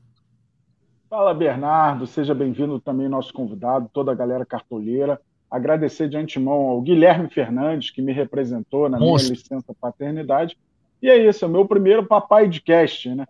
[1.12, 2.06] Fala, Bernardo.
[2.06, 5.20] Seja bem-vindo também nosso convidado, toda a galera cartoleira.
[5.50, 10.56] Agradecer de antemão ao Guilherme Fernandes, que me representou na minha licença paternidade.
[11.02, 13.26] E é isso, é o meu primeiro papai de cast, né?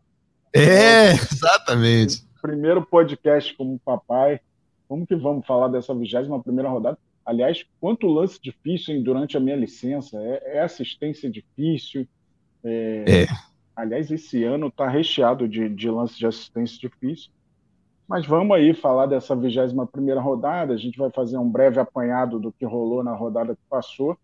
[0.54, 2.22] É, exatamente.
[2.40, 4.38] Primeiro podcast como papai.
[4.86, 6.96] Como que vamos falar dessa vigésima primeira rodada?
[7.26, 10.16] Aliás, quanto lance difícil hein, durante a minha licença.
[10.18, 12.06] É, é assistência difícil.
[12.62, 13.24] É...
[13.24, 13.26] é.
[13.74, 17.32] Aliás, esse ano está recheado de, de lances de assistência difícil.
[18.12, 20.74] Mas vamos aí falar dessa 21 primeira rodada.
[20.74, 24.18] A gente vai fazer um breve apanhado do que rolou na rodada que passou.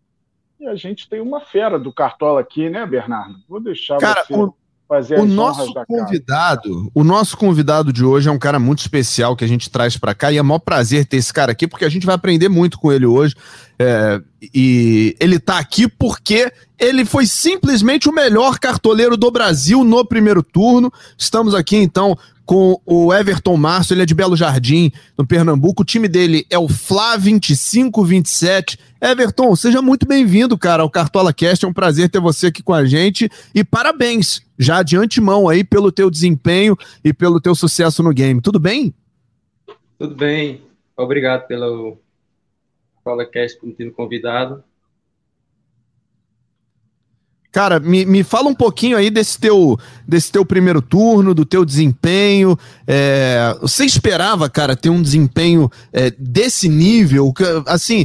[0.60, 3.36] E a gente tem uma fera do Cartola aqui, né, Bernardo?
[3.48, 4.54] Vou deixar Cara, você o,
[4.86, 9.44] fazer o nosso convidado, O nosso convidado de hoje é um cara muito especial que
[9.44, 11.88] a gente traz para cá e é maior prazer ter esse cara aqui porque a
[11.88, 13.34] gente vai aprender muito com ele hoje.
[13.78, 14.20] É,
[14.54, 20.42] e ele tá aqui porque ele foi simplesmente o melhor cartoleiro do Brasil no primeiro
[20.42, 20.92] turno.
[21.16, 22.16] Estamos aqui então
[22.48, 25.82] com o Everton Márcio, ele é de Belo Jardim, no Pernambuco.
[25.82, 28.78] O time dele é o Flá 2527.
[29.02, 31.66] Everton, seja muito bem-vindo, cara, ao Cartola Cast.
[31.66, 35.62] É um prazer ter você aqui com a gente e parabéns já de antemão aí
[35.62, 36.74] pelo teu desempenho
[37.04, 38.40] e pelo teu sucesso no game.
[38.40, 38.94] Tudo bem?
[39.98, 40.62] Tudo bem.
[40.96, 41.98] Obrigado pelo
[42.98, 44.62] Cartola Cast por me ter convidado.
[47.50, 51.64] Cara, me, me fala um pouquinho aí desse teu, desse teu primeiro turno, do teu
[51.64, 52.56] desempenho.
[52.86, 57.32] É, você esperava, cara, ter um desempenho é, desse nível?
[57.66, 58.04] Assim,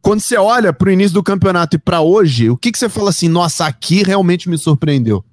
[0.00, 2.88] quando você olha para o início do campeonato e para hoje, o que, que você
[2.88, 5.24] fala assim, nossa, aqui realmente me surpreendeu?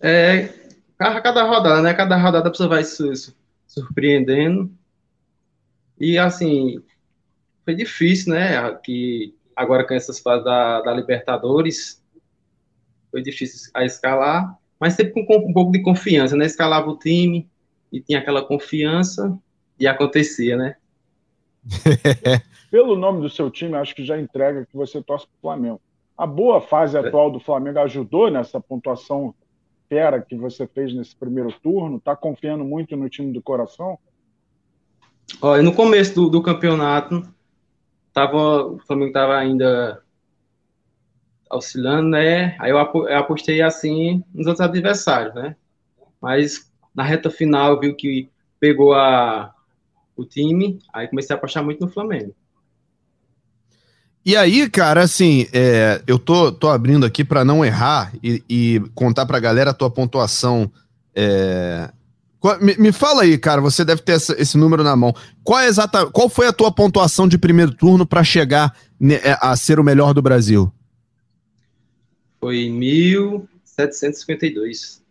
[0.00, 0.48] É,
[0.98, 1.92] cada rodada, né?
[1.92, 3.34] Cada rodada a pessoa vai se
[3.66, 4.70] surpreendendo.
[5.98, 6.82] E assim,
[7.66, 8.72] foi difícil, né?
[8.76, 12.00] Que agora com essas fases da, da Libertadores,
[13.10, 16.46] foi difícil a escalar, mas sempre com um pouco de confiança, né?
[16.46, 17.50] Escalava o time
[17.92, 19.36] e tinha aquela confiança
[19.78, 20.76] e acontecia, né?
[22.70, 25.80] Pelo nome do seu time, acho que já entrega que você torce para o Flamengo.
[26.16, 29.34] A boa fase atual do Flamengo ajudou nessa pontuação
[29.88, 31.96] fera que você fez nesse primeiro turno?
[31.96, 33.98] Está confiando muito no time do coração?
[35.40, 37.22] Olha, no começo do, do campeonato,
[38.16, 40.02] tava, o Flamengo estava ainda
[41.50, 42.56] oscilando, né?
[42.58, 45.54] Aí eu apostei assim nos outros adversários, né?
[46.20, 49.54] Mas na reta final viu que pegou a,
[50.16, 52.34] o time, aí comecei a apostar muito no Flamengo.
[54.24, 58.80] E aí, cara, assim, é, eu tô, tô abrindo aqui para não errar e, e
[58.94, 60.72] contar pra galera a tua pontuação
[61.14, 61.92] é,
[62.60, 65.12] me, me, fala aí, cara, você deve ter essa, esse número na mão.
[65.42, 68.72] Qual, é exata, qual foi a tua pontuação de primeiro turno para chegar
[69.02, 70.72] é, a ser o melhor do Brasil?
[72.40, 75.02] Foi 1752.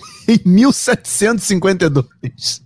[0.28, 2.62] em 1752.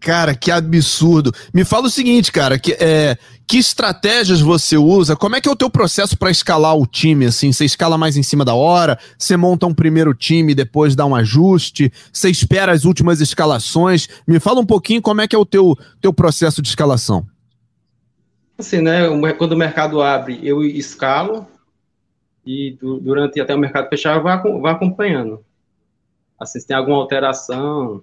[0.00, 1.32] Cara, que absurdo.
[1.52, 3.18] Me fala o seguinte, cara, que, é,
[3.50, 5.16] que estratégias você usa?
[5.16, 7.26] Como é que é o teu processo para escalar o time?
[7.26, 8.96] Assim, você escala mais em cima da hora?
[9.18, 11.92] Você monta um primeiro time, depois dá um ajuste?
[12.12, 14.08] Você espera as últimas escalações?
[14.24, 17.26] Me fala um pouquinho como é que é o teu, teu processo de escalação.
[18.56, 19.08] Assim, né?
[19.36, 21.44] Quando o mercado abre, eu escalo
[22.46, 25.44] e durante até o mercado fechar, eu vou acompanhando.
[26.38, 28.00] Assim, se tem alguma alteração,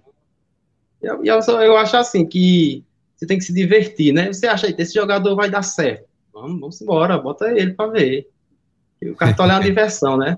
[1.01, 2.83] eu, eu, eu acho assim que
[3.17, 4.31] você tem que se divertir, né?
[4.31, 6.05] Você acha que esse jogador vai dar certo?
[6.31, 8.29] Vamos, vamos embora, bota ele para ver.
[9.01, 10.35] E o cartola é uma diversão, né?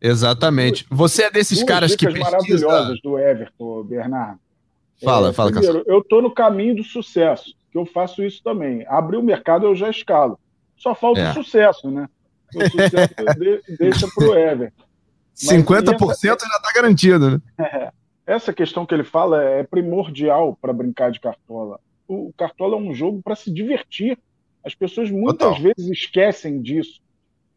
[0.00, 0.86] Exatamente.
[0.90, 2.24] Você é desses Duas caras que pesquisa...
[2.24, 4.40] maravilhosas do Everton, Bernardo.
[5.04, 8.84] Fala, é, fala, Primeiro, eu tô no caminho do sucesso, que eu faço isso também.
[8.88, 10.38] Abrir o mercado eu já escalo.
[10.76, 11.30] Só falta é.
[11.30, 12.08] o sucesso, né?
[12.54, 14.84] O sucesso de, deixa pro Everton.
[15.36, 16.26] 50% essa...
[16.26, 17.40] já está garantido, né?
[17.58, 17.97] É.
[18.28, 21.80] essa questão que ele fala é primordial para brincar de cartola.
[22.06, 24.18] O cartola é um jogo para se divertir.
[24.62, 25.62] As pessoas muitas Total.
[25.62, 27.00] vezes esquecem disso.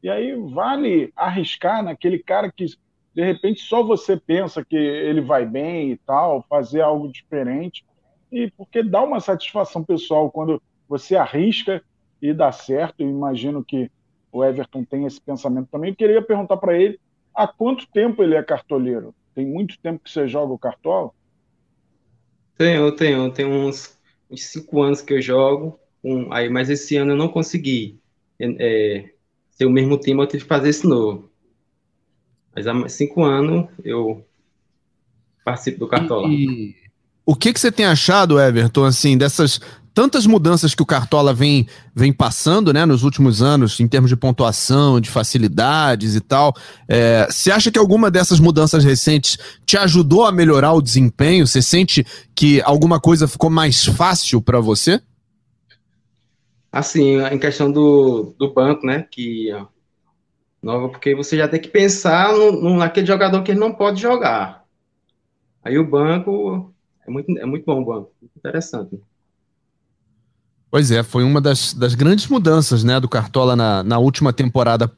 [0.01, 2.65] E aí vale arriscar naquele cara que
[3.13, 7.83] de repente só você pensa que ele vai bem e tal, fazer algo diferente.
[8.31, 11.83] E porque dá uma satisfação pessoal quando você arrisca
[12.21, 13.01] e dá certo.
[13.01, 13.91] Eu imagino que
[14.31, 15.89] o Everton tem esse pensamento também.
[15.89, 16.97] Eu queria perguntar para ele
[17.35, 19.13] há quanto tempo ele é cartoleiro?
[19.33, 21.11] Tem muito tempo que você joga o cartola?
[22.57, 23.31] Tenho, tenho.
[23.31, 23.97] Tem uns,
[24.29, 25.79] uns cinco anos que eu jogo.
[26.03, 27.99] Um, aí, mas esse ano eu não consegui
[28.39, 29.11] é,
[29.51, 31.29] ser o mesmo time, eu tive que fazer esse novo.
[32.55, 34.25] Mas há cinco anos eu
[35.45, 36.27] participo do Cartola.
[36.27, 36.75] E,
[37.25, 39.61] o que, que você tem achado, Everton, assim, dessas
[39.93, 44.15] tantas mudanças que o Cartola vem, vem passando né, nos últimos anos, em termos de
[44.15, 46.53] pontuação, de facilidades e tal.
[46.87, 51.45] É, você acha que alguma dessas mudanças recentes te ajudou a melhorar o desempenho?
[51.45, 55.01] Você sente que alguma coisa ficou mais fácil para você?
[56.71, 59.05] Assim, em questão do, do banco, né?
[59.11, 59.49] Que
[60.61, 64.01] nova, porque você já tem que pensar no, no, naquele jogador que ele não pode
[64.01, 64.63] jogar.
[65.63, 66.73] Aí o banco
[67.05, 68.99] é muito, é muito bom o banco, muito interessante.
[70.71, 74.89] Pois é, foi uma das, das grandes mudanças né, do Cartola na, na última temporada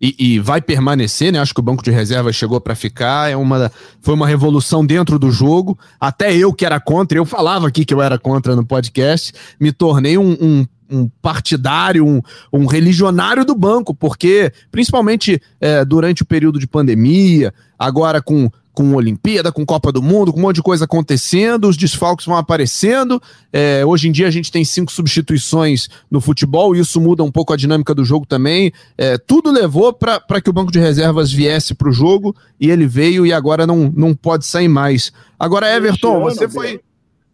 [0.00, 1.38] e, e, vai permanecer, né?
[1.38, 3.30] Acho que o banco de reserva chegou para ficar.
[3.30, 5.78] É uma, foi uma revolução dentro do jogo.
[6.00, 9.70] Até eu que era contra, eu falava aqui que eu era contra no podcast, me
[9.72, 12.20] tornei um, um um partidário, um,
[12.52, 18.50] um, religionário do banco, porque, principalmente é, durante o período de pandemia, agora com
[18.80, 22.34] com Olimpíada, com Copa do Mundo, com um monte de coisa acontecendo, os desfalques vão
[22.34, 23.20] aparecendo.
[23.52, 27.30] É, hoje em dia a gente tem cinco substituições no futebol, e isso muda um
[27.30, 28.72] pouco a dinâmica do jogo também.
[28.96, 32.86] É, tudo levou para que o banco de reservas viesse para o jogo e ele
[32.86, 35.12] veio e agora não, não pode sair mais.
[35.38, 36.80] Agora, Everton, ano, você foi.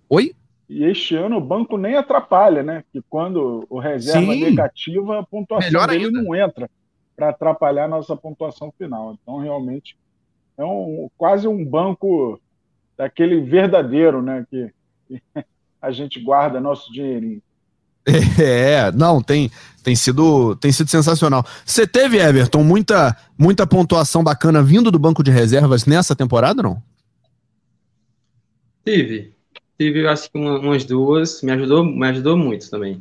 [0.09, 0.33] Oi?
[0.69, 2.83] E este ano o banco nem atrapalha, né?
[2.93, 4.41] Que quando o reserva Sim.
[4.41, 6.23] negativa, a pontuação Melhor dele ainda.
[6.23, 6.69] não entra
[7.15, 9.17] para atrapalhar a nossa pontuação final.
[9.23, 9.97] Então, realmente
[10.59, 12.41] é um, quase um banco
[12.97, 14.47] daquele verdadeiro, né?
[14.51, 14.71] Que,
[15.09, 15.23] que
[15.81, 17.43] a gente guarda nosso dinheirinho.
[18.41, 19.51] É, não, tem,
[19.83, 21.45] tem, sido, tem sido sensacional.
[21.65, 26.81] Você teve, Everton, muita, muita pontuação bacana vindo do banco de reservas nessa temporada, não?
[28.85, 29.35] Tive.
[29.77, 31.43] Tive, acho que umas duas.
[31.43, 32.97] Me ajudou, me ajudou muito também.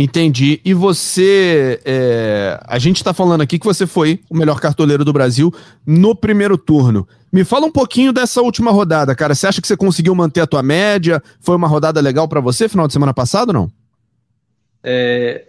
[0.00, 0.60] Entendi.
[0.64, 1.80] E você.
[1.84, 5.52] É, a gente está falando aqui que você foi o melhor cartoleiro do Brasil
[5.84, 7.06] no primeiro turno.
[7.32, 9.34] Me fala um pouquinho dessa última rodada, cara.
[9.34, 11.20] Você acha que você conseguiu manter a tua média?
[11.40, 13.68] Foi uma rodada legal para você final de semana passado não?
[14.84, 15.48] É,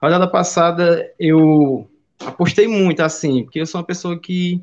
[0.00, 1.90] rodada passada eu
[2.24, 4.62] apostei muito, assim, porque eu sou uma pessoa que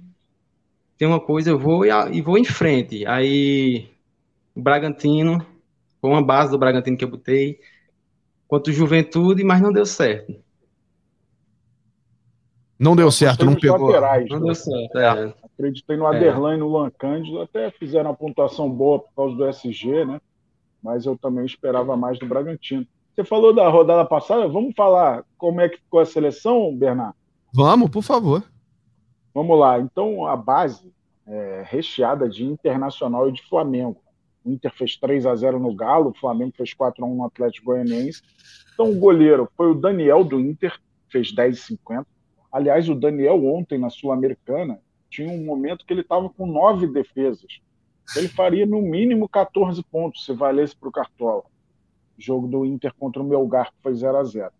[0.97, 3.05] tem uma coisa, eu vou e vou em frente.
[3.05, 3.89] Aí
[4.55, 5.45] o Bragantino,
[5.99, 7.59] foi uma base do Bragantino que eu botei
[8.47, 10.35] quanto Juventude, mas não deu certo.
[12.77, 13.87] Não deu certo, não pegou.
[13.87, 14.45] Laterais, não né?
[14.45, 14.97] deu certo.
[14.97, 15.33] É.
[15.43, 16.55] Acreditei no Aderlan é.
[16.55, 20.19] e no Lancândido, até fizeram uma pontuação boa por causa do SG, né?
[20.83, 22.85] Mas eu também esperava mais do Bragantino.
[23.15, 27.15] Você falou da rodada passada, vamos falar como é que ficou a seleção, Bernardo?
[27.53, 28.43] Vamos, por favor.
[29.33, 29.79] Vamos lá.
[29.79, 30.93] Então, a base
[31.25, 34.01] é recheada de Internacional e de Flamengo.
[34.45, 37.25] O Inter fez 3 a 0 no Galo, o Flamengo fez 4 a 1 no
[37.25, 38.21] Atlético Goianiense.
[38.73, 42.05] Então o goleiro foi o Daniel do Inter, fez 10,50.
[42.51, 47.59] Aliás, o Daniel ontem na Sul-Americana tinha um momento que ele estava com nove defesas.
[48.15, 51.43] Ele faria no mínimo 14 pontos se valesse para o Cartola.
[52.17, 54.51] Jogo do Inter contra o Melgar, foi 0 a 0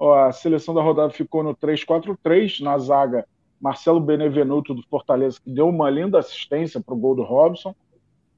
[0.00, 2.60] A seleção da rodada ficou no 3-4-3.
[2.60, 3.26] Na zaga,
[3.60, 7.74] Marcelo Benevenuto do Fortaleza, que deu uma linda assistência para o gol do Robson.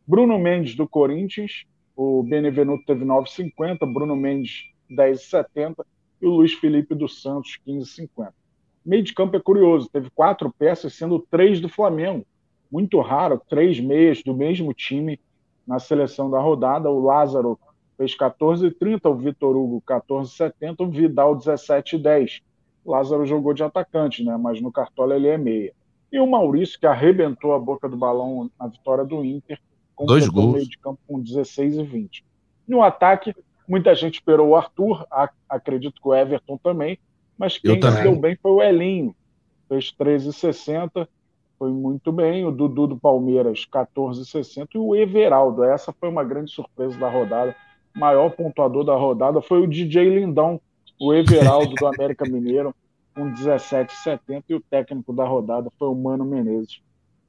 [0.07, 1.65] Bruno Mendes do Corinthians,
[1.97, 5.85] o Benevenuto teve 9,50, Bruno Mendes 10,70
[6.21, 8.33] e o Luiz Felipe dos Santos 15,50.
[8.85, 12.27] Meio de campo é curioso, teve quatro peças, sendo três do Flamengo.
[12.71, 15.19] Muito raro, três meias do mesmo time
[15.67, 16.91] na seleção da rodada.
[16.91, 17.59] O Lázaro
[17.97, 22.43] fez 14,30, o Vitor Hugo 14,70, o Vidal 17,10.
[22.85, 24.37] O Lázaro jogou de atacante, né?
[24.37, 25.73] mas no Cartola ele é meia.
[26.13, 29.59] E o Maurício, que arrebentou a boca do balão na vitória do Inter,
[30.01, 30.55] Dois gols.
[30.55, 32.25] meio de campo com 16 e 20.
[32.67, 33.35] No ataque,
[33.69, 35.07] muita gente esperou o Arthur,
[35.49, 36.99] acredito que o Everton também,
[37.39, 39.15] mas quem se deu bem foi o Elinho,
[39.69, 41.07] fez 13,60,
[41.59, 42.45] foi muito bem.
[42.45, 45.63] O Dudu do Palmeiras, 14,60 e o Everaldo.
[45.65, 47.55] Essa foi uma grande surpresa da rodada.
[47.95, 50.61] O maior pontuador da rodada foi o DJ Lindão,
[51.01, 52.75] o Everaldo do América Mineiro,
[53.15, 56.81] com 17,70 e o técnico da rodada foi o Mano Menezes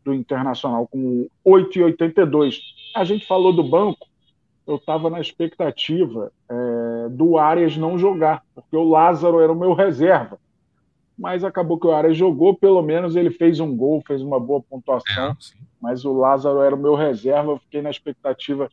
[0.06, 2.60] do Internacional com 8,82.
[2.96, 4.08] A gente falou do banco,
[4.66, 9.74] eu estava na expectativa é, do Arias não jogar, porque o Lázaro era o meu
[9.74, 10.40] reserva.
[11.18, 14.62] Mas acabou que o Arias jogou, pelo menos ele fez um gol, fez uma boa
[14.62, 15.32] pontuação.
[15.32, 15.36] É,
[15.82, 18.70] mas o Lázaro era o meu reserva, eu fiquei na expectativa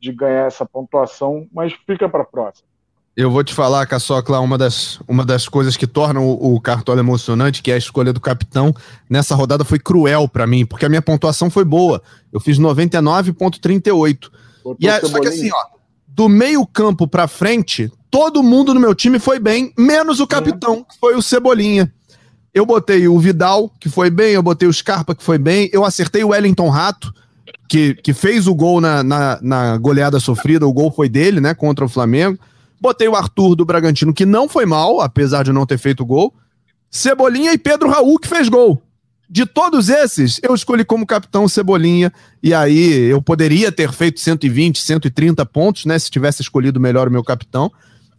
[0.00, 2.68] de ganhar essa pontuação, mas fica para a próxima.
[3.16, 6.98] Eu vou te falar, Caçocla, uma das, uma das coisas que tornam o, o Cartola
[6.98, 8.74] emocionante, que é a escolha do capitão,
[9.08, 12.02] nessa rodada foi cruel para mim, porque a minha pontuação foi boa.
[12.32, 14.30] Eu fiz 99,38.
[14.80, 15.74] E a, só que assim, ó,
[16.08, 20.82] do meio campo para frente, todo mundo no meu time foi bem, menos o capitão,
[20.82, 21.92] que foi o Cebolinha.
[22.52, 25.84] Eu botei o Vidal, que foi bem, eu botei o Scarpa, que foi bem, eu
[25.84, 27.12] acertei o Wellington Rato,
[27.68, 31.54] que, que fez o gol na, na, na goleada sofrida, o gol foi dele, né,
[31.54, 32.38] contra o Flamengo.
[32.84, 36.34] Botei o Arthur do Bragantino, que não foi mal, apesar de não ter feito gol.
[36.90, 38.82] Cebolinha e Pedro Raul, que fez gol.
[39.26, 42.12] De todos esses, eu escolhi como capitão Cebolinha,
[42.42, 47.10] e aí eu poderia ter feito 120, 130 pontos, né, se tivesse escolhido melhor o
[47.10, 47.72] meu capitão.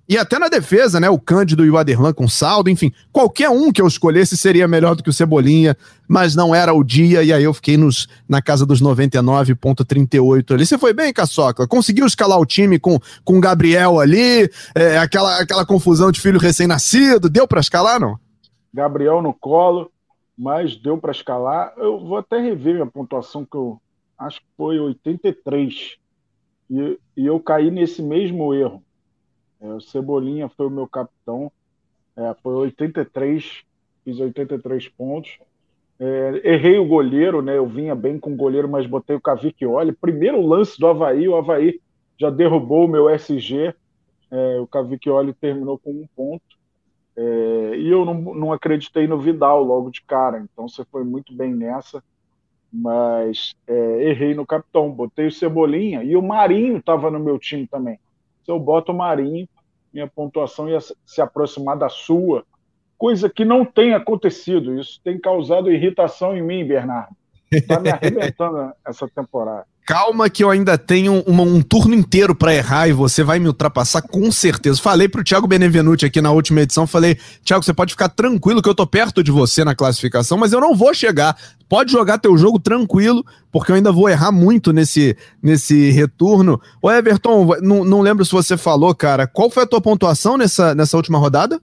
[0.08, 1.10] E até na defesa, né?
[1.10, 4.96] O Cândido e o Aderlan com saldo, enfim, qualquer um que eu escolhesse seria melhor
[4.96, 5.76] do que o Cebolinha,
[6.08, 10.66] mas não era o dia, e aí eu fiquei nos, na casa dos 99,38 ali.
[10.66, 11.68] Você foi bem, Caçoca?
[11.68, 17.28] Conseguiu escalar o time com o Gabriel ali, é, aquela, aquela confusão de filho recém-nascido,
[17.28, 18.20] deu para escalar, não?
[18.72, 19.92] Gabriel no colo,
[20.38, 21.74] mas deu para escalar.
[21.78, 23.82] Eu vou até rever minha pontuação, que eu
[24.20, 25.96] acho que foi 83,
[26.70, 28.85] e, e eu caí nesse mesmo erro
[29.74, 31.52] o Cebolinha foi o meu capitão,
[32.16, 33.64] é, foi 83,
[34.04, 35.38] fiz 83 pontos.
[36.00, 37.58] É, errei o goleiro, né?
[37.58, 39.94] Eu vinha bem com o goleiro, mas botei o Cavicchioli.
[39.94, 41.80] Primeiro lance do Havaí, o Havaí
[42.18, 43.74] já derrubou o meu SG.
[44.32, 46.44] É, o Cavicchioli terminou com um ponto.
[47.16, 51.34] É, e eu não, não acreditei no Vidal logo de cara, então você foi muito
[51.34, 52.04] bem nessa.
[52.72, 57.66] Mas é, errei no capitão, botei o Cebolinha e o Marinho estava no meu time
[57.68, 57.98] também.
[58.44, 59.48] Se eu boto o Marinho,
[59.96, 62.46] minha pontuação ia se aproximar da sua,
[62.98, 64.78] coisa que não tem acontecido.
[64.78, 67.16] Isso tem causado irritação em mim, Bernardo.
[67.50, 69.66] Está me arrebentando essa temporada.
[69.86, 73.48] Calma que eu ainda tenho uma, um turno inteiro para errar e você vai me
[73.48, 74.82] ultrapassar com certeza.
[74.82, 78.70] Falei pro Thiago Benevenuti aqui na última edição, falei, Thiago, você pode ficar tranquilo que
[78.70, 81.38] eu tô perto de você na classificação, mas eu não vou chegar.
[81.70, 86.60] Pode jogar teu jogo tranquilo, porque eu ainda vou errar muito nesse, nesse retorno.
[86.82, 90.74] Ô Everton, não, não lembro se você falou, cara, qual foi a tua pontuação nessa,
[90.74, 91.62] nessa última rodada?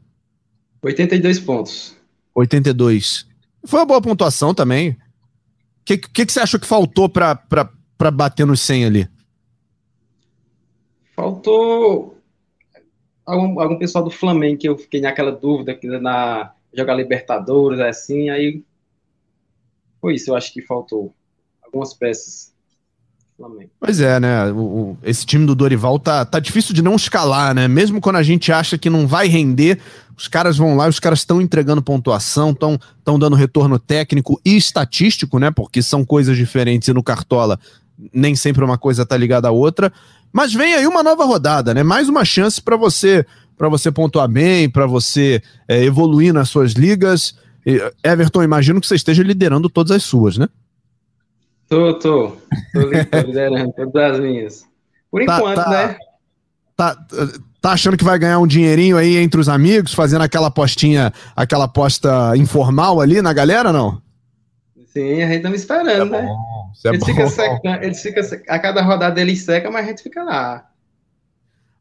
[0.80, 1.96] 82 pontos.
[2.36, 3.26] 82.
[3.64, 4.90] Foi uma boa pontuação também.
[4.90, 4.96] O
[5.84, 7.34] que, que, que você achou que faltou para
[8.02, 9.08] para bater nos 100 ali?
[11.14, 12.18] Faltou
[13.24, 18.28] algum, algum pessoal do Flamengo que eu fiquei naquela dúvida que na jogar Libertadores, assim,
[18.28, 18.64] aí
[20.00, 21.14] foi isso, eu acho que faltou
[21.62, 22.50] algumas peças.
[23.36, 23.70] Flamengo.
[23.80, 24.50] Pois é, né?
[24.52, 27.66] O, o, esse time do Dorival tá, tá difícil de não escalar, né?
[27.66, 29.80] Mesmo quando a gente acha que não vai render,
[30.16, 35.38] os caras vão lá, os caras estão entregando pontuação, estão dando retorno técnico e estatístico,
[35.38, 35.50] né?
[35.50, 37.58] Porque são coisas diferentes e no Cartola
[38.12, 39.92] nem sempre uma coisa tá ligada à outra.
[40.32, 41.82] Mas vem aí uma nova rodada, né?
[41.82, 46.72] Mais uma chance para você para você pontuar bem, para você é, evoluir nas suas
[46.72, 47.36] ligas.
[48.02, 50.48] Everton, imagino que você esteja liderando todas as suas, né?
[51.68, 52.32] Tô, tô.
[52.72, 52.80] Tô,
[53.24, 54.64] liderando todas as minhas.
[55.10, 55.96] Por tá, enquanto, tá, né?
[56.76, 57.06] Tá,
[57.60, 61.64] tá achando que vai ganhar um dinheirinho aí entre os amigos, fazendo aquela apostinha, aquela
[61.66, 64.02] aposta informal ali na galera, não?
[64.92, 66.26] Sim, a gente tá me esperando, é né?
[66.26, 70.68] Bom, é secando, eles ficam, a cada rodada eles seca, mas a gente fica lá.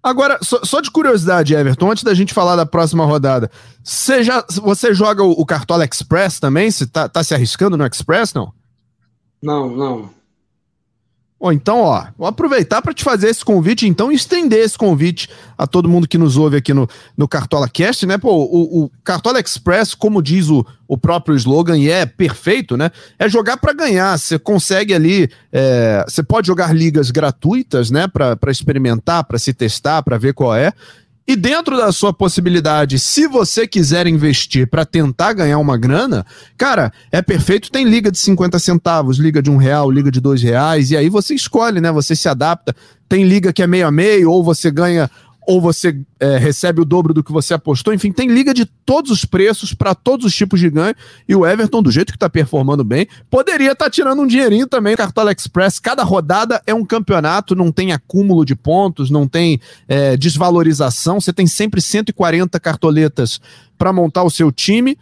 [0.03, 3.51] Agora, só, só, de curiosidade, Everton, antes da gente falar da próxima rodada,
[3.83, 6.71] você, já, você joga o, o Cartola Express também?
[6.71, 8.51] Você tá, tá se arriscando no Express, não?
[9.41, 10.09] Não, não.
[11.41, 15.65] Bom, então, ó, vou aproveitar para te fazer esse convite, então, estender esse convite a
[15.65, 18.15] todo mundo que nos ouve aqui no, no Cartola Cast, né?
[18.15, 22.91] Pô, o, o Cartola Express, como diz o, o próprio slogan, e é perfeito, né?
[23.17, 24.19] É jogar para ganhar.
[24.19, 28.07] Você consegue ali, é, você pode jogar ligas gratuitas, né?
[28.07, 30.71] Para experimentar, para se testar, para ver qual é.
[31.27, 36.25] E dentro da sua possibilidade, se você quiser investir para tentar ganhar uma grana,
[36.57, 37.71] cara, é perfeito.
[37.71, 41.09] Tem liga de 50 centavos, liga de um real, liga de dois reais, e aí
[41.09, 41.91] você escolhe, né?
[41.91, 42.75] Você se adapta.
[43.07, 45.09] Tem liga que é meio a meio, ou você ganha
[45.47, 47.93] ou você é, recebe o dobro do que você apostou.
[47.93, 50.95] Enfim, tem liga de todos os preços para todos os tipos de ganho.
[51.27, 54.67] E o Everton, do jeito que está performando bem, poderia estar tá tirando um dinheirinho
[54.67, 54.95] também.
[54.95, 60.15] Cartola Express, cada rodada é um campeonato, não tem acúmulo de pontos, não tem é,
[60.15, 61.19] desvalorização.
[61.19, 63.41] Você tem sempre 140 cartoletas
[63.77, 64.97] para montar o seu time.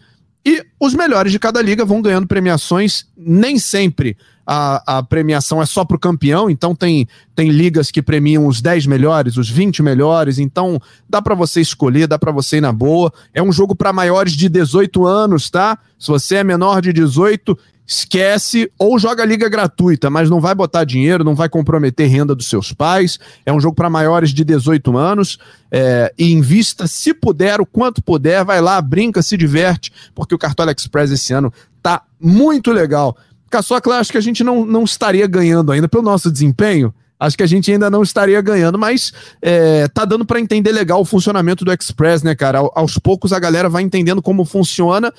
[0.46, 4.18] E os melhores de cada liga vão ganhando premiações, nem sempre
[4.52, 8.64] a, a premiação é só para o campeão, então tem, tem ligas que premiam os
[8.64, 12.72] 10 melhores, os 20 melhores, então dá para você escolher, dá para você ir na
[12.72, 13.14] boa.
[13.32, 15.78] É um jogo para maiores de 18 anos, tá?
[16.00, 17.56] Se você é menor de 18,
[17.90, 22.48] esquece ou joga liga gratuita, mas não vai botar dinheiro, não vai comprometer renda dos
[22.48, 23.18] seus pais.
[23.44, 25.40] É um jogo para maiores de 18 anos
[25.72, 30.38] é, e invista, se puder, o quanto puder, vai lá, brinca, se diverte, porque o
[30.38, 33.18] Cartola Express esse ano tá muito legal.
[33.50, 36.94] Caçocla, acho que a gente não, não estaria ganhando ainda pelo nosso desempenho.
[37.20, 41.02] Acho que a gente ainda não estaria ganhando, mas é, tá dando para entender legal
[41.02, 42.60] o funcionamento do Express, né, cara?
[42.76, 45.12] Aos poucos a galera vai entendendo como funciona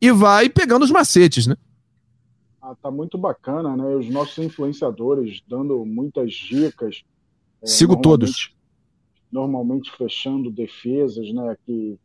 [0.00, 1.54] e vai pegando os macetes, né?
[2.80, 3.94] Tá muito bacana, né?
[3.96, 7.02] Os nossos influenciadores dando muitas dicas.
[7.62, 8.54] É, Sigo todos.
[9.30, 11.56] Normalmente fechando defesas, né?
[11.64, 11.98] Que,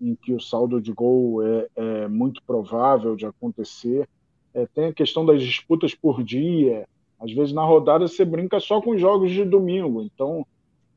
[0.00, 4.08] em que o saldo de gol é, é muito provável de acontecer.
[4.52, 6.86] É, tem a questão das disputas por dia.
[7.18, 10.02] Às vezes na rodada você brinca só com os jogos de domingo.
[10.02, 10.46] Então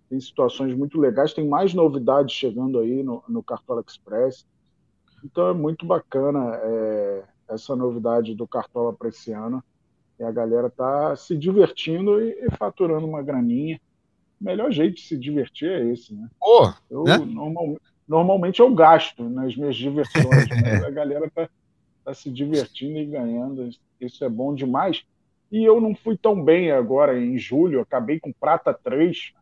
[0.10, 1.34] tem situações muito legais.
[1.34, 4.46] Tem mais novidades chegando aí no, no Cartola Express.
[5.24, 9.64] Então é muito bacana é, essa novidade do Cartola para esse ano.
[10.20, 13.80] E a galera tá se divertindo e, e, faturando uma graninha.
[14.40, 16.30] O melhor jeito de se divertir é esse, né?
[16.42, 17.18] Oh, eu, né?
[17.18, 17.78] Normal,
[18.08, 21.50] normalmente eu gasto nas minhas diversões, mas a galera tá
[22.04, 23.70] está se divertindo e ganhando.
[24.00, 25.04] Isso é bom demais.
[25.52, 29.34] E eu não fui tão bem agora em julho, acabei com prata 3.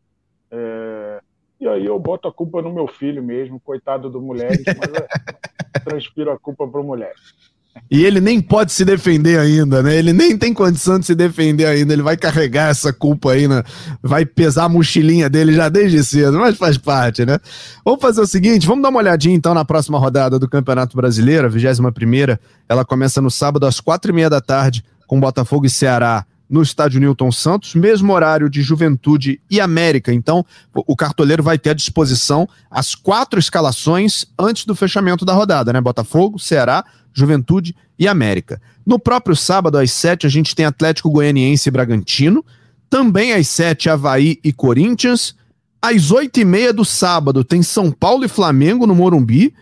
[0.52, 1.22] É...
[1.60, 5.82] E aí eu boto a culpa no meu filho mesmo, coitado do Mulheres, mas é...
[5.84, 7.51] transfiro a culpa para o Mulheres.
[7.90, 9.96] E ele nem pode se defender ainda, né?
[9.96, 11.92] Ele nem tem condição de se defender ainda.
[11.92, 13.64] Ele vai carregar essa culpa aí, né?
[14.02, 17.38] vai pesar a mochilinha dele já desde cedo, mas faz parte, né?
[17.84, 21.48] Vamos fazer o seguinte: vamos dar uma olhadinha então na próxima rodada do Campeonato Brasileiro,
[21.48, 22.38] a 21.
[22.70, 26.62] Ela começa no sábado às quatro e meia da tarde, com Botafogo e Ceará no
[26.62, 30.12] estádio Newton Santos, mesmo horário de Juventude e América.
[30.12, 35.72] Então, o cartoleiro vai ter à disposição as quatro escalações antes do fechamento da rodada,
[35.72, 35.80] né?
[35.80, 38.62] Botafogo, Ceará, Juventude e América.
[38.86, 42.44] No próprio sábado, às sete, a gente tem Atlético Goianiense e Bragantino.
[42.90, 45.36] Também às sete, Havaí e Corinthians.
[45.82, 49.54] Às oito e meia do sábado, tem São Paulo e Flamengo no Morumbi.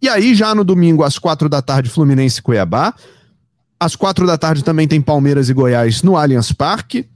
[0.00, 2.94] E aí, já no domingo, às quatro da tarde, Fluminense e Cuiabá.
[3.78, 7.06] Às quatro da tarde também tem Palmeiras e Goiás no Allianz Parque.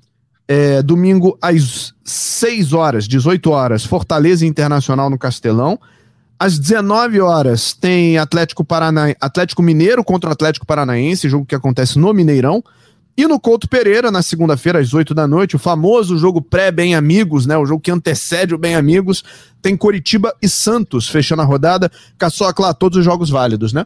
[0.47, 5.79] É, domingo, às seis horas, 18 horas, Fortaleza Internacional no Castelão.
[6.41, 9.15] Às 19 horas tem Atlético, Parana...
[9.21, 12.65] Atlético Mineiro contra o Atlético Paranaense, jogo que acontece no Mineirão.
[13.15, 17.45] E no Couto Pereira, na segunda-feira, às 8 da noite, o famoso jogo pré-Bem Amigos,
[17.45, 17.59] né?
[17.59, 19.23] O jogo que antecede o Bem Amigos,
[19.61, 21.93] tem Coritiba e Santos fechando a rodada.
[22.17, 23.85] Caçocla, todos os jogos válidos, né?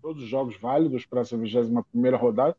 [0.00, 2.56] Todos os jogos válidos para essa 21 primeira rodada.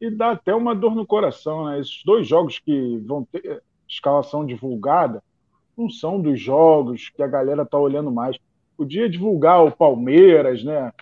[0.00, 1.78] E dá até uma dor no coração, né?
[1.78, 5.22] Esses dois jogos que vão ter escalação divulgada,
[5.90, 8.36] são dos jogos que a galera está olhando mais.
[8.76, 10.92] Podia divulgar o Palmeiras, né?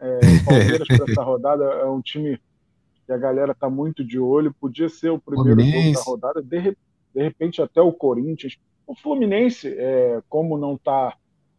[0.00, 2.38] É, o Palmeiras para essa rodada é um time
[3.06, 4.54] que a galera está muito de olho.
[4.60, 6.76] Podia ser o primeiro jogo da rodada, de,
[7.14, 8.58] de, repente até o Corinthians.
[8.86, 11.16] O Fluminense, é, como não está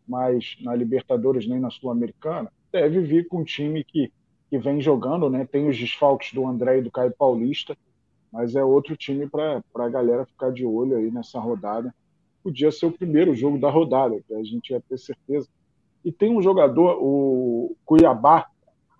[0.07, 4.11] mais na Libertadores nem na Sul-Americana, deve vir com um time que,
[4.49, 5.47] que vem jogando, né?
[5.49, 7.75] Tem os desfalques do André e do Caio Paulista,
[8.31, 11.93] mas é outro time para a galera ficar de olho aí nessa rodada
[12.45, 15.47] podia ser o primeiro jogo da rodada, que a gente ia ter certeza.
[16.03, 18.45] E tem um jogador, o Cuiabá,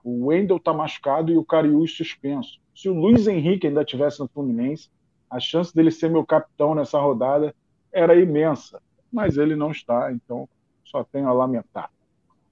[0.04, 2.58] o Wendel está machucado e o Cariús suspenso.
[2.74, 4.90] Se o Luiz Henrique ainda tivesse no Fluminense,
[5.30, 7.54] a chance dele ser meu capitão nessa rodada
[7.94, 8.82] era imensa.
[9.14, 10.50] Mas ele não está, então
[10.84, 11.92] só tenho a lamentar.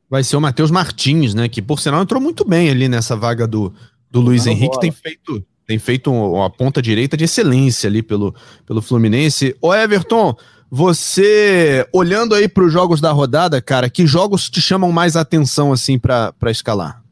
[0.08, 1.50] Vai ser o Matheus Martins, né?
[1.50, 3.74] Que por sinal entrou muito bem ali nessa vaga do,
[4.12, 8.80] do Luiz Henrique, tem feito, tem feito uma ponta direita de excelência ali pelo, pelo
[8.80, 9.56] Fluminense.
[9.60, 10.36] Ô Everton,
[10.76, 15.72] você olhando aí para os jogos da rodada, cara, que jogos te chamam mais atenção
[15.72, 17.04] assim para escalar?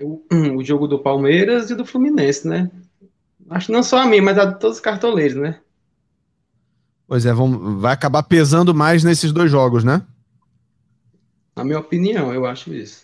[0.00, 0.22] O,
[0.58, 2.70] o, jogo do Palmeiras e do Fluminense, né?
[3.50, 5.58] Acho não só a mim, mas a todos os cartoleiros, né?
[7.08, 10.00] Pois é, vamos, vai acabar pesando mais nesses dois jogos, né?
[11.56, 13.02] Na minha opinião, eu acho isso.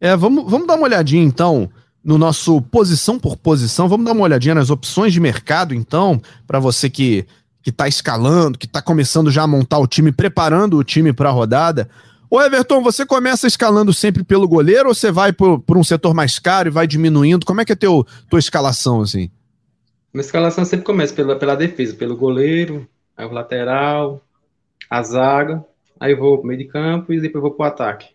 [0.00, 1.70] É, vamos, vamos dar uma olhadinha então
[2.06, 3.88] no nosso posição por posição.
[3.88, 7.26] Vamos dar uma olhadinha nas opções de mercado, então, para você que
[7.60, 11.30] que está escalando, que está começando já a montar o time, preparando o time para
[11.30, 11.90] a rodada.
[12.30, 16.14] Ô Everton, você começa escalando sempre pelo goleiro ou você vai por, por, um setor
[16.14, 17.44] mais caro e vai diminuindo?
[17.44, 19.28] Como é que é teu tua escalação assim?
[20.14, 24.22] Minha escalação sempre começa pela, pela defesa, pelo goleiro, aí o lateral,
[24.88, 25.64] a zaga,
[25.98, 28.10] aí eu vou pro meio de campo e depois vou pro ataque.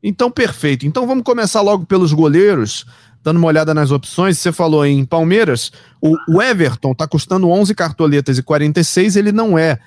[0.00, 0.86] Então, perfeito.
[0.86, 2.86] Então vamos começar logo pelos goleiros
[3.22, 8.38] dando uma olhada nas opções, você falou em Palmeiras, o, Everton está custando 11 cartoletas
[8.38, 9.78] e 46, ele não é.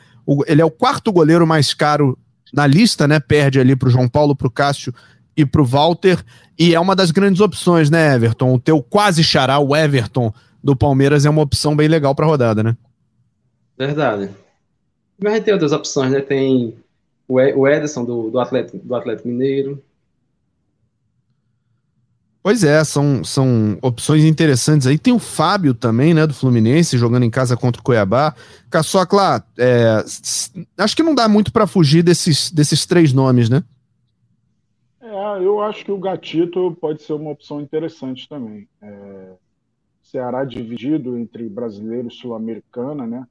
[0.48, 2.18] Ele é o quarto goleiro mais caro
[2.54, 3.20] na lista, né?
[3.20, 4.94] Perde ali para o João Paulo, para o Cássio
[5.36, 6.24] e para o Walter.
[6.58, 8.54] E é uma das grandes opções, né, Everton?
[8.54, 12.30] O teu quase xará, o Everton do Palmeiras, é uma opção bem legal para a
[12.30, 12.78] rodada, né?
[13.78, 14.30] Verdade.
[15.22, 16.22] Mas tem outras opções, né?
[16.22, 16.76] Tem
[17.28, 19.82] o Ederson do, do, Atlético, do Atlético Mineiro,
[22.44, 24.98] Pois é, são, são opções interessantes aí.
[24.98, 28.34] Tem o Fábio também, né, do Fluminense, jogando em casa contra o Cuiabá.
[28.70, 30.04] Caçocla, é,
[30.78, 33.64] acho que não dá muito para fugir desses, desses três nomes, né?
[35.00, 38.68] É, eu acho que o Gatito pode ser uma opção interessante também.
[38.82, 39.34] É,
[40.02, 43.28] Ceará dividido entre brasileiro e sul-americana, né?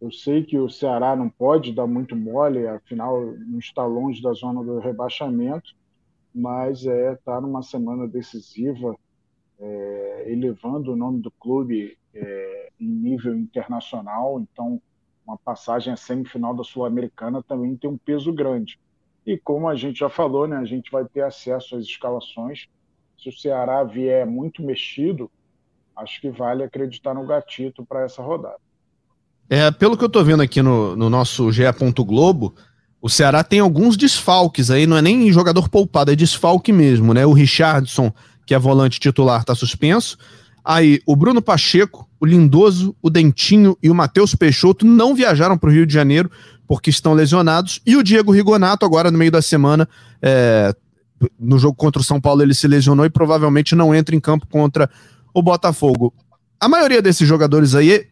[0.00, 4.32] Eu sei que o Ceará não pode dar muito mole, afinal não está longe da
[4.32, 5.74] zona do rebaixamento
[6.34, 8.94] mas é tá numa semana decisiva,
[9.58, 14.40] é, elevando o nome do clube é, em nível internacional.
[14.40, 14.80] Então,
[15.26, 18.78] uma passagem à semifinal da Sul-Americana também tem um peso grande.
[19.26, 22.66] E como a gente já falou, né, a gente vai ter acesso às escalações.
[23.18, 25.30] Se o Ceará vier muito mexido,
[25.94, 28.56] acho que vale acreditar no gatito para essa rodada.
[29.50, 31.62] É, pelo que eu estou vendo aqui no, no nosso GE.
[32.06, 32.54] Globo,
[33.00, 37.24] o Ceará tem alguns desfalques aí, não é nem jogador poupado, é desfalque mesmo, né?
[37.24, 38.12] O Richardson,
[38.44, 40.18] que é volante titular, tá suspenso.
[40.64, 45.70] Aí o Bruno Pacheco, o Lindoso, o Dentinho e o Matheus Peixoto não viajaram para
[45.70, 46.30] o Rio de Janeiro
[46.66, 47.80] porque estão lesionados.
[47.86, 49.88] E o Diego Rigonato, agora no meio da semana,
[50.20, 50.74] é,
[51.38, 54.46] no jogo contra o São Paulo, ele se lesionou e provavelmente não entra em campo
[54.48, 54.90] contra
[55.32, 56.12] o Botafogo.
[56.60, 58.06] A maioria desses jogadores aí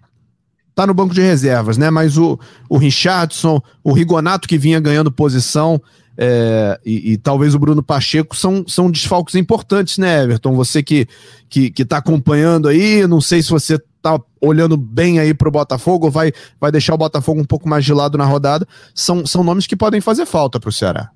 [0.77, 1.91] tá no banco de reservas, né?
[1.91, 5.81] Mas o, o Richardson, o Rigonato que vinha ganhando posição,
[6.19, 10.55] é, e, e, talvez o Bruno Pacheco são, são desfalques importantes, né, Everton?
[10.55, 11.09] Você que,
[11.49, 16.11] que, que tá acompanhando aí, não sei se você tá olhando bem aí pro Botafogo,
[16.11, 19.67] vai, vai deixar o Botafogo um pouco mais de lado na rodada, são, são nomes
[19.67, 21.11] que podem fazer falta pro Ceará.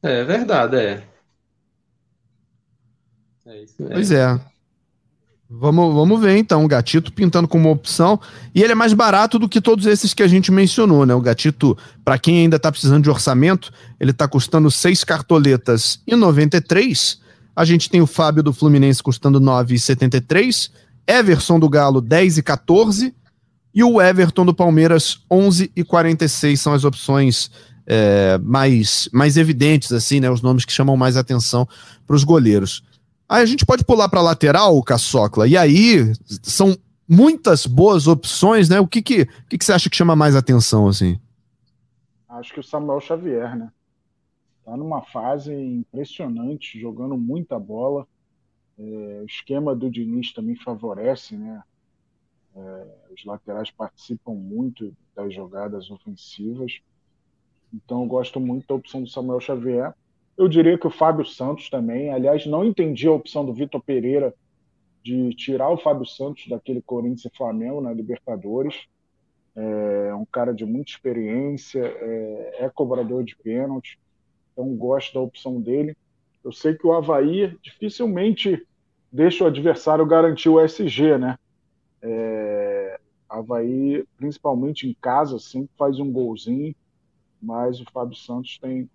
[0.00, 1.04] É verdade, é.
[3.46, 3.74] É isso.
[3.78, 4.40] Pois é.
[5.52, 8.20] Vamos, vamos ver então, o Gatito pintando como opção.
[8.54, 11.12] E ele é mais barato do que todos esses que a gente mencionou, né?
[11.12, 16.14] O Gatito, para quem ainda está precisando de orçamento, ele está custando seis cartoletas e
[16.14, 17.18] 93.
[17.56, 20.70] A gente tem o Fábio do Fluminense custando 9,73.
[21.04, 23.12] Everson do Galo, 10 e 14.
[23.74, 27.50] E o Everton do Palmeiras, 11 e 46 são as opções
[27.88, 30.30] é, mais, mais evidentes, assim, né?
[30.30, 31.66] Os nomes que chamam mais atenção
[32.06, 32.84] para os goleiros.
[33.30, 36.12] Aí a gente pode pular para lateral, Caçocla, e aí
[36.42, 36.76] são
[37.08, 38.80] muitas boas opções, né?
[38.80, 41.16] O que que, que que você acha que chama mais atenção, assim?
[42.28, 43.70] Acho que o Samuel Xavier, né?
[44.64, 48.04] Tá numa fase impressionante, jogando muita bola.
[48.76, 48.82] É,
[49.22, 51.62] o esquema do Diniz também favorece, né?
[52.56, 56.80] É, os laterais participam muito das jogadas ofensivas.
[57.72, 59.94] Então eu gosto muito da opção do Samuel Xavier.
[60.36, 62.10] Eu diria que o Fábio Santos também.
[62.10, 64.34] Aliás, não entendi a opção do Vitor Pereira
[65.02, 68.86] de tirar o Fábio Santos daquele Corinthians e Flamengo na Libertadores.
[69.56, 73.98] É um cara de muita experiência, é, é cobrador de pênalti,
[74.52, 75.96] então gosto da opção dele.
[76.42, 78.66] Eu sei que o Havaí dificilmente
[79.12, 81.36] deixa o adversário garantir o SG, né?
[82.00, 86.74] É, Havaí, principalmente em casa, sempre faz um golzinho,
[87.42, 88.88] mas o Fábio Santos tem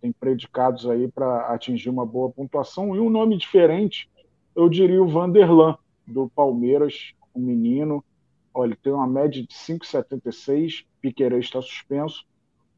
[0.00, 2.94] tem predicados aí para atingir uma boa pontuação.
[2.94, 4.08] E um nome diferente,
[4.54, 8.04] eu diria o Vanderlan, do Palmeiras, um menino.
[8.52, 12.24] Olha, ele tem uma média de 5,76, Piquerez está suspenso,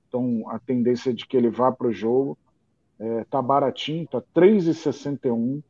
[0.09, 2.37] então a tendência é de que ele vá para o jogo.
[2.98, 5.62] É, tá baratinho, tá 3,61.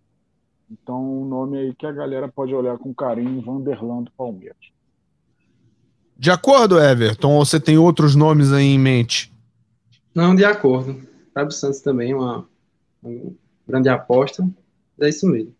[0.68, 4.72] Então, um nome aí que a galera pode olhar com carinho, Vanderlan do Palmeiras.
[6.16, 9.32] De acordo, Everton, ou você tem outros nomes aí em mente?
[10.14, 11.08] Não, de acordo.
[11.34, 12.46] Fábio Santos também, uma,
[13.02, 13.32] uma
[13.66, 14.46] grande aposta.
[15.00, 15.54] É isso mesmo.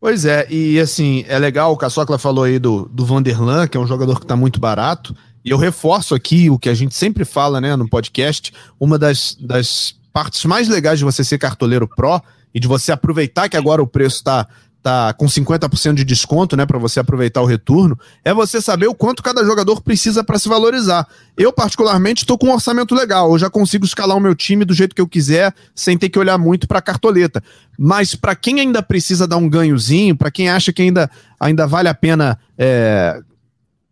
[0.00, 3.80] Pois é, e assim, é legal, o Caçocla falou aí do, do Vanderlan, que é
[3.80, 7.24] um jogador que está muito barato, e eu reforço aqui o que a gente sempre
[7.24, 12.20] fala né, no podcast, uma das, das partes mais legais de você ser cartoleiro pró
[12.54, 14.46] e de você aproveitar que agora o preço está
[14.82, 18.94] tá com 50% de desconto, né, para você aproveitar o retorno, é você saber o
[18.94, 21.06] quanto cada jogador precisa para se valorizar.
[21.36, 24.74] Eu particularmente estou com um orçamento legal, eu já consigo escalar o meu time do
[24.74, 27.42] jeito que eu quiser, sem ter que olhar muito para a cartoleta.
[27.78, 31.88] Mas para quem ainda precisa dar um ganhozinho, para quem acha que ainda, ainda vale
[31.88, 33.20] a pena é,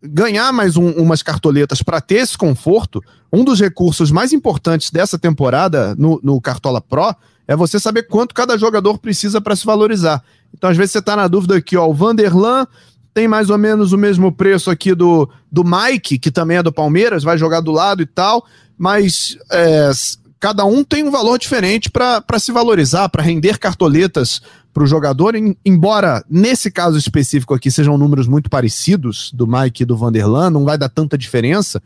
[0.02, 5.18] ganhar mais um, umas cartoletas para ter esse conforto, um dos recursos mais importantes dessa
[5.18, 7.14] temporada no, no Cartola Pro
[7.46, 10.22] é você saber quanto cada jogador precisa para se valorizar.
[10.54, 12.66] Então, às vezes, você está na dúvida aqui, ó, o Vanderlan
[13.14, 16.72] tem mais ou menos o mesmo preço aqui do, do Mike, que também é do
[16.72, 18.44] Palmeiras, vai jogar do lado e tal,
[18.76, 19.90] mas é,
[20.38, 25.34] cada um tem um valor diferente para se valorizar, para render cartoletas para o jogador,
[25.34, 30.50] em, embora nesse caso específico aqui sejam números muito parecidos do Mike e do Vanderlan,
[30.50, 31.82] não vai dar tanta diferença.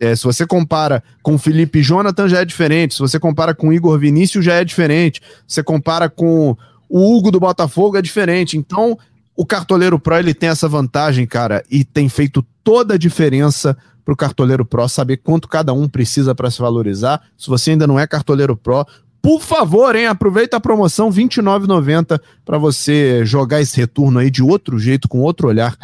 [0.00, 2.94] É, se você compara com Felipe Jonathan, já é diferente.
[2.94, 5.20] Se você compara com Igor Vinícius, já é diferente.
[5.46, 6.56] Se você compara com
[6.88, 8.56] o Hugo do Botafogo, é diferente.
[8.56, 8.98] Então,
[9.36, 14.14] o cartoleiro Pro ele tem essa vantagem, cara, e tem feito toda a diferença para
[14.14, 17.22] o cartoleiro Pro saber quanto cada um precisa para se valorizar.
[17.36, 18.86] Se você ainda não é cartoleiro Pro,
[19.22, 24.42] por favor, hein, aproveita a promoção R$ 29,90 para você jogar esse retorno aí de
[24.42, 25.76] outro jeito, com outro olhar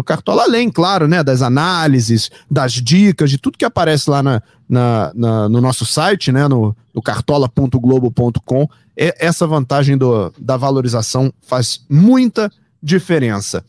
[0.00, 4.42] o Cartola, além, claro, né, das análises, das dicas, de tudo que aparece lá na,
[4.68, 8.68] na, na no nosso site, né, no, no cartola.globo.com.
[8.96, 12.50] É, essa vantagem do, da valorização faz muita
[12.82, 13.64] diferença.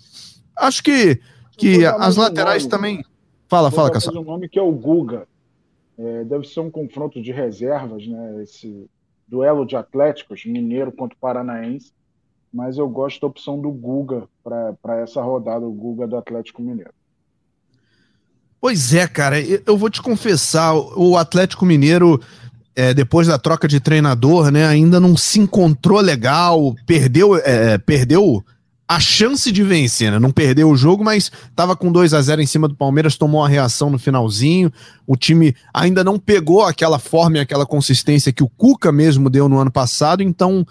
[0.55, 1.19] Acho que,
[1.57, 3.05] que as laterais nome, também.
[3.47, 4.17] Fala, fala, Cassio.
[4.19, 5.27] um nome que é o Guga.
[5.97, 8.41] É, deve ser um confronto de reservas, né?
[8.43, 8.89] Esse
[9.27, 11.91] duelo de atléticos, mineiro contra paranaense
[12.53, 16.93] mas eu gosto da opção do Guga para essa rodada, o Guga do Atlético Mineiro.
[18.61, 22.21] Pois é, cara, eu vou te confessar, o Atlético Mineiro,
[22.75, 28.43] é, depois da troca de treinador, né, ainda não se encontrou legal, perdeu, é, perdeu
[28.87, 30.19] a chance de vencer, né?
[30.19, 33.43] Não perdeu o jogo, mas estava com 2 a 0 em cima do Palmeiras, tomou
[33.43, 34.71] a reação no finalzinho.
[35.07, 39.49] O time ainda não pegou aquela forma e aquela consistência que o Cuca mesmo deu
[39.49, 40.65] no ano passado, então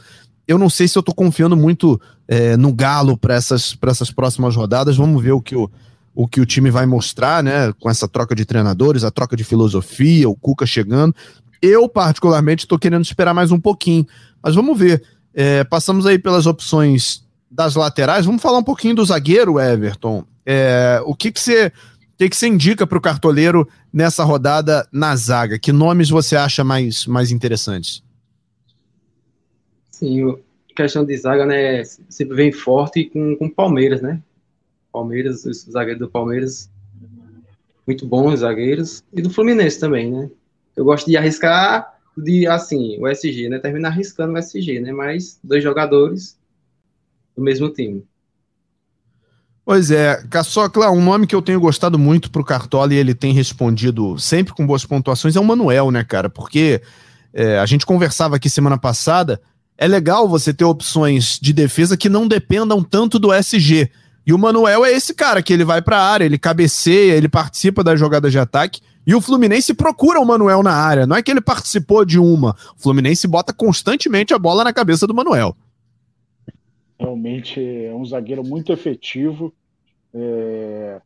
[0.47, 4.57] eu não sei se eu estou confiando muito é, no Galo para essas, essas próximas
[4.57, 4.97] rodadas.
[4.97, 5.71] Vamos ver o que o,
[6.15, 7.73] o que o time vai mostrar, né?
[7.79, 11.15] Com essa troca de treinadores, a troca de filosofia, o Cuca chegando.
[11.61, 14.07] Eu, particularmente, estou querendo esperar mais um pouquinho.
[14.43, 15.03] Mas vamos ver.
[15.33, 18.27] É, passamos aí pelas opções das laterais.
[18.27, 20.25] Vamos falar um pouquinho do zagueiro, Everton.
[20.45, 21.67] É, o que, que você.
[21.67, 25.59] O que, que você indica para o cartoleiro nessa rodada na zaga?
[25.59, 28.03] Que nomes você acha mais, mais interessantes?
[30.03, 30.37] Sim,
[30.75, 34.21] questão de zaga, né, sempre vem forte com o Palmeiras, né?
[34.93, 36.69] Palmeiras, os zagueiros do Palmeiras,
[37.87, 40.29] muito bons zagueiros, e do Fluminense também, né?
[40.77, 43.61] Eu gosto de arriscar de, assim, o SG, né?
[43.61, 44.91] Terminar arriscando o SG, né?
[44.91, 46.37] Mas dois jogadores
[47.37, 48.05] do mesmo time.
[49.65, 53.33] Pois é, Caçocla, um nome que eu tenho gostado muito pro Cartola e ele tem
[53.33, 56.29] respondido sempre com boas pontuações é o Manuel, né, cara?
[56.29, 56.83] Porque
[57.33, 59.41] é, a gente conversava aqui semana passada
[59.83, 63.91] é legal você ter opções de defesa que não dependam tanto do SG.
[64.25, 67.29] E o Manuel é esse cara que ele vai para a área, ele cabeceia, ele
[67.29, 68.81] participa das jogadas de ataque.
[69.05, 71.05] E o Fluminense procura o Manuel na área.
[71.05, 72.55] Não é que ele participou de uma.
[72.79, 75.57] O Fluminense bota constantemente a bola na cabeça do Manuel.
[76.97, 79.53] Realmente é um zagueiro muito efetivo.
[80.15, 81.01] É...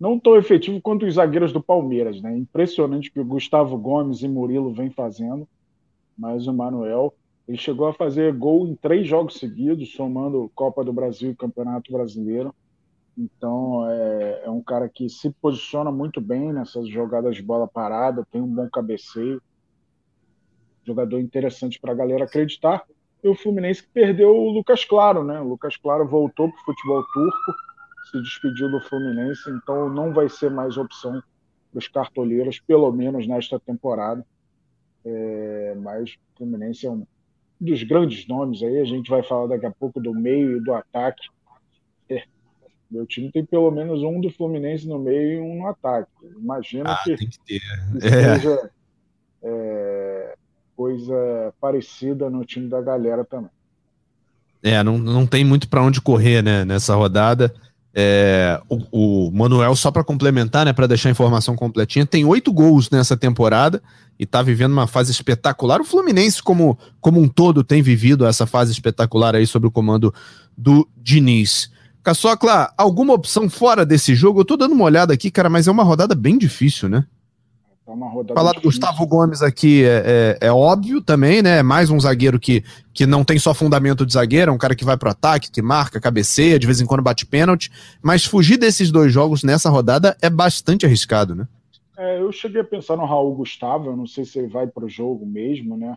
[0.00, 2.34] Não tão efetivo quanto os zagueiros do Palmeiras, né?
[2.34, 5.46] Impressionante que o Gustavo Gomes e Murilo vem fazendo.
[6.16, 7.12] Mas o Manuel
[7.46, 11.92] ele chegou a fazer gol em três jogos seguidos, somando Copa do Brasil e Campeonato
[11.92, 12.54] Brasileiro.
[13.18, 18.26] Então, é, é, um cara que se posiciona muito bem nessas jogadas de bola parada,
[18.30, 19.42] tem um bom cabeceio.
[20.84, 22.84] Jogador interessante para a galera acreditar.
[23.22, 25.40] E o Fluminense que perdeu o Lucas Claro, né?
[25.40, 27.54] O Lucas Claro voltou para o futebol turco,
[28.10, 31.22] se despediu do Fluminense, então não vai ser mais opção
[31.70, 34.24] para os cartoleiros, pelo menos nesta temporada.
[35.04, 37.06] É, mas o Fluminense é um
[37.62, 40.74] dos grandes nomes aí, a gente vai falar daqui a pouco do meio e do
[40.74, 41.28] ataque.
[42.08, 42.24] É,
[42.90, 46.10] meu time tem pelo menos um do Fluminense no meio e um no ataque.
[46.36, 47.60] Imagina ah, que, que, que
[48.02, 48.38] é.
[48.38, 48.70] seja
[49.44, 50.34] é,
[50.76, 53.50] coisa parecida no time da galera também.
[54.60, 57.54] É, não, não tem muito para onde correr, né, nessa rodada.
[57.94, 62.52] É, o, o, Manuel, só para complementar, né, para deixar a informação completinha, tem oito
[62.52, 63.82] gols nessa temporada
[64.18, 65.80] e está vivendo uma fase espetacular.
[65.80, 70.12] O Fluminense, como, como um todo, tem vivido essa fase espetacular aí sob o comando
[70.56, 71.70] do Diniz.
[72.02, 74.40] Caçocla, alguma opção fora desse jogo?
[74.40, 77.04] Eu tô dando uma olhada aqui, cara, mas é uma rodada bem difícil, né?
[77.92, 81.58] É uma rodada Falar do Gustavo Gomes aqui é, é, é, óbvio também, né?
[81.58, 84.74] É mais um zagueiro que, que não tem só fundamento de zagueiro, é um cara
[84.74, 87.70] que vai pro ataque, que marca, cabeceia, de vez em quando bate pênalti.
[88.02, 91.46] Mas fugir desses dois jogos nessa rodada é bastante arriscado, né?
[91.98, 94.88] É, eu cheguei a pensar no Raul Gustavo, eu não sei se ele vai pro
[94.88, 95.94] jogo mesmo, né?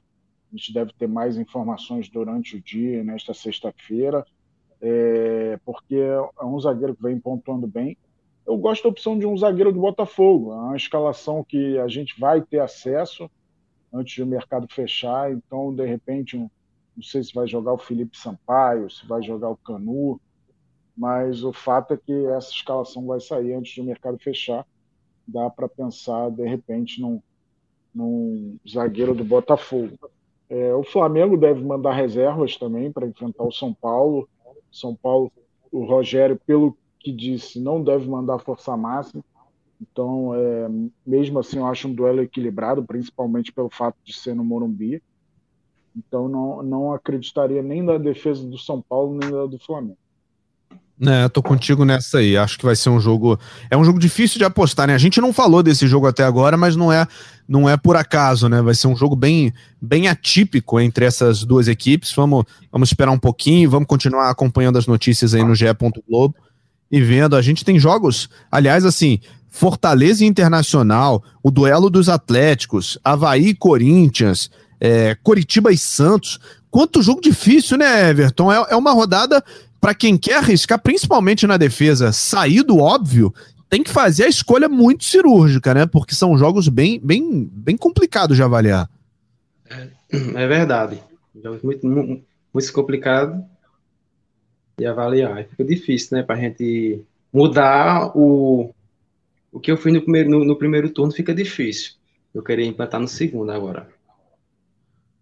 [0.52, 4.26] A gente deve ter mais informações durante o dia, nesta sexta-feira
[4.82, 7.98] é, porque é um zagueiro que vem pontuando bem.
[8.46, 12.20] Eu gosto da opção de um zagueiro do Botafogo, é uma escalação que a gente
[12.20, 13.30] vai ter acesso
[13.92, 18.90] antes do mercado fechar, então, de repente, não sei se vai jogar o Felipe Sampaio,
[18.90, 20.20] se vai jogar o Canu,
[20.96, 24.66] mas o fato é que essa escalação vai sair antes do mercado fechar.
[25.28, 27.22] Dá para pensar, de repente, num,
[27.94, 29.98] num zagueiro do Botafogo.
[30.50, 34.30] É, o Flamengo deve mandar reservas também para enfrentar o São Paulo.
[34.72, 35.32] São Paulo,
[35.72, 39.24] o Rogério, pelo que disse, não deve mandar força máxima.
[39.80, 40.68] Então, é,
[41.06, 45.04] mesmo assim, eu acho um duelo equilibrado, principalmente pelo fato de ser no Morumbi.
[45.96, 49.98] Então, não, não acreditaria nem na defesa do São Paulo, nem na do Flamengo.
[51.00, 52.36] É, tô contigo nessa aí.
[52.38, 53.38] Acho que vai ser um jogo.
[53.70, 54.96] É um jogo difícil de apostar, né?
[54.96, 57.06] A gente não falou desse jogo até agora, mas não é,
[57.48, 58.64] não é por acaso, né?
[58.64, 62.14] Vai ser um jogo bem, bem atípico entre essas duas equipes.
[62.16, 65.66] Vamos, vamos esperar um pouquinho, vamos continuar acompanhando as notícias aí no GE.
[66.10, 66.34] Globo
[66.92, 67.36] e vendo.
[67.36, 69.20] A gente tem jogos, aliás, assim,
[69.50, 76.40] Fortaleza Internacional, o duelo dos Atléticos, Havaí e Corinthians, é, Coritiba e Santos.
[76.70, 78.52] Quanto jogo difícil, né, Everton?
[78.52, 79.44] É, é uma rodada
[79.80, 83.34] para quem quer arriscar, principalmente na defesa, sair do óbvio,
[83.70, 85.86] tem que fazer a escolha muito cirúrgica, né?
[85.86, 88.90] Porque são jogos bem, bem, bem complicados de avaliar.
[89.70, 91.02] É, é verdade.
[91.42, 93.44] Jogos muito, muito, muito complicado
[94.78, 95.46] de avaliar.
[95.46, 96.24] Fica difícil, né?
[96.24, 98.74] Para a gente mudar o,
[99.52, 101.94] o que eu fiz no primeiro, no, no primeiro turno, fica difícil.
[102.34, 103.88] Eu queria implantar no segundo agora.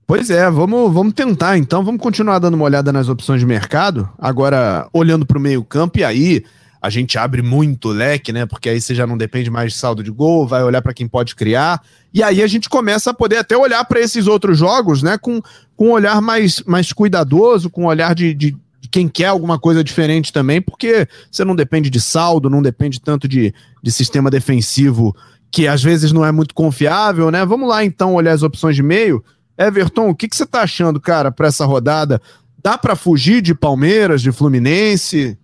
[0.05, 4.09] Pois é, vamos, vamos tentar então, vamos continuar dando uma olhada nas opções de mercado,
[4.17, 6.43] agora olhando para o meio campo, e aí
[6.81, 8.45] a gente abre muito leque, né?
[8.45, 11.07] Porque aí você já não depende mais de saldo de gol, vai olhar para quem
[11.07, 11.81] pode criar,
[12.13, 15.17] e aí a gente começa a poder até olhar para esses outros jogos, né?
[15.17, 15.41] Com,
[15.77, 18.57] com um olhar mais, mais cuidadoso, com um olhar de, de,
[18.93, 23.27] quem quer alguma coisa diferente também, porque você não depende de saldo, não depende tanto
[23.27, 23.51] de,
[23.81, 25.15] de sistema defensivo
[25.49, 27.43] que às vezes não é muito confiável, né?
[27.43, 29.25] Vamos lá então olhar as opções de meio.
[29.57, 32.21] Everton, o que, que você tá achando, cara, para essa rodada?
[32.61, 35.39] Dá para fugir de Palmeiras, de Fluminense?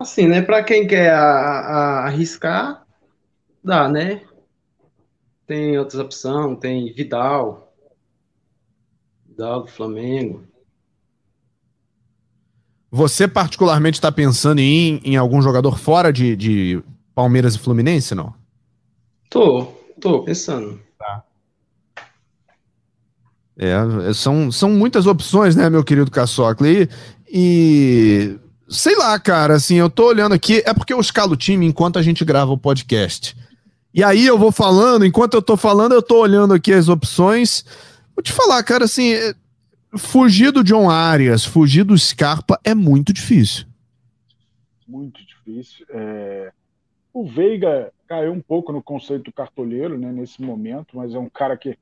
[0.00, 0.42] Assim, né?
[0.42, 2.84] Para quem quer a, a, arriscar,
[3.62, 4.20] dá, né?
[5.46, 7.72] Tem outras opções, tem Vidal,
[9.28, 10.55] Vidal do Flamengo.
[12.90, 16.82] Você particularmente está pensando em, em algum jogador fora de, de
[17.14, 18.32] Palmeiras e Fluminense, não?
[19.28, 19.66] Tô,
[20.00, 20.80] tô pensando.
[23.58, 26.68] É, são, são muitas opções, né, meu querido Caçocla?
[26.68, 26.88] E,
[27.32, 31.64] e sei lá, cara, assim, eu tô olhando aqui, é porque eu escalo o time
[31.64, 33.34] enquanto a gente grava o podcast.
[33.94, 37.64] E aí eu vou falando, enquanto eu tô falando, eu tô olhando aqui as opções.
[38.14, 39.34] Vou te falar, cara, assim, é,
[39.96, 43.66] fugir do John Arias, fugir do Scarpa é muito difícil.
[44.86, 45.86] Muito difícil.
[45.90, 46.52] É...
[47.12, 51.56] O Veiga caiu um pouco no conceito cartoleiro, né, nesse momento, mas é um cara
[51.56, 51.76] que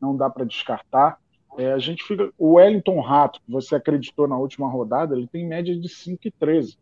[0.00, 1.18] não dá para descartar.
[1.58, 2.30] É, a gente fica.
[2.38, 6.30] O Wellington Rato, que você acreditou na última rodada, ele tem média de 5 e
[6.30, 6.76] 13.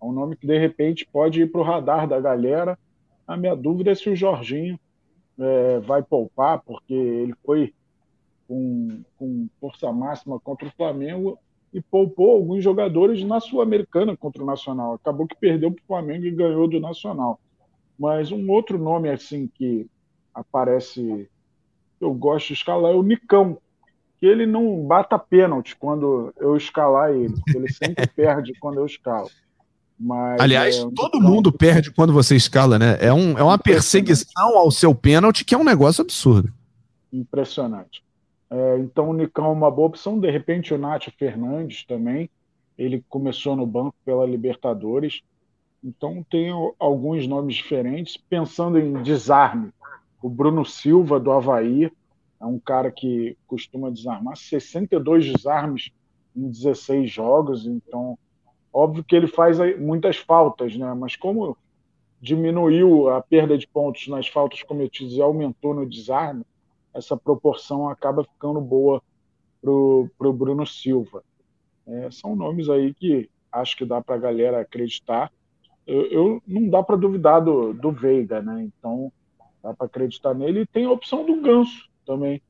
[0.00, 2.78] É um nome que de repente pode ir para o radar da galera.
[3.26, 4.78] A minha dúvida é se o Jorginho
[5.38, 7.72] é, vai poupar, porque ele foi
[8.50, 11.38] com, com força máxima contra o Flamengo
[11.72, 14.94] e poupou alguns jogadores na Sul-Americana contra o Nacional.
[14.94, 17.38] Acabou que perdeu para o Flamengo e ganhou do Nacional.
[17.96, 19.86] Mas um outro nome assim que
[20.34, 21.30] aparece
[22.00, 23.56] eu gosto de escalar é o Nicão,
[24.18, 29.30] que ele não bata pênalti quando eu escalar ele, ele sempre perde quando eu escalo.
[29.96, 32.98] Mas, Aliás, é, todo mundo perde quando você escala, né?
[33.00, 36.52] É, um, é uma perseguição ao seu pênalti que é um negócio absurdo.
[37.12, 38.02] Impressionante.
[38.50, 40.18] É, então o Nicão é uma boa opção.
[40.18, 42.28] De repente o Nath Fernandes também.
[42.76, 45.22] Ele começou no banco pela Libertadores.
[45.82, 48.16] Então tem alguns nomes diferentes.
[48.16, 49.70] Pensando em desarme,
[50.22, 51.90] o Bruno Silva, do Havaí,
[52.40, 55.92] é um cara que costuma desarmar 62 desarmes
[56.34, 58.18] em 16 jogos, então
[58.72, 60.94] óbvio que ele faz muitas faltas, né?
[60.94, 61.56] Mas como
[62.20, 66.44] diminuiu a perda de pontos nas faltas cometidas e aumentou no desarme,
[66.94, 69.02] essa proporção acaba ficando boa
[69.60, 71.22] para o Bruno Silva.
[71.86, 75.32] É, são nomes aí que acho que dá para a galera acreditar.
[75.86, 78.62] Eu, eu não dá para duvidar do, do Veiga, né?
[78.62, 79.12] Então
[79.62, 80.60] dá para acreditar nele.
[80.60, 82.40] E tem a opção do Ganso também,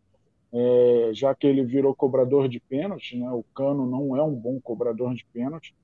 [0.52, 3.30] é, já que ele virou cobrador de pênalti, né?
[3.30, 5.74] O Cano não é um bom cobrador de pênalti.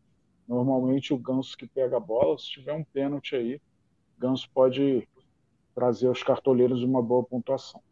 [0.47, 3.61] Normalmente o Ganso que pega a bola, se tiver um pênalti aí,
[4.19, 5.07] Ganso pode
[5.75, 7.83] trazer aos cartoleiros uma boa pontuação.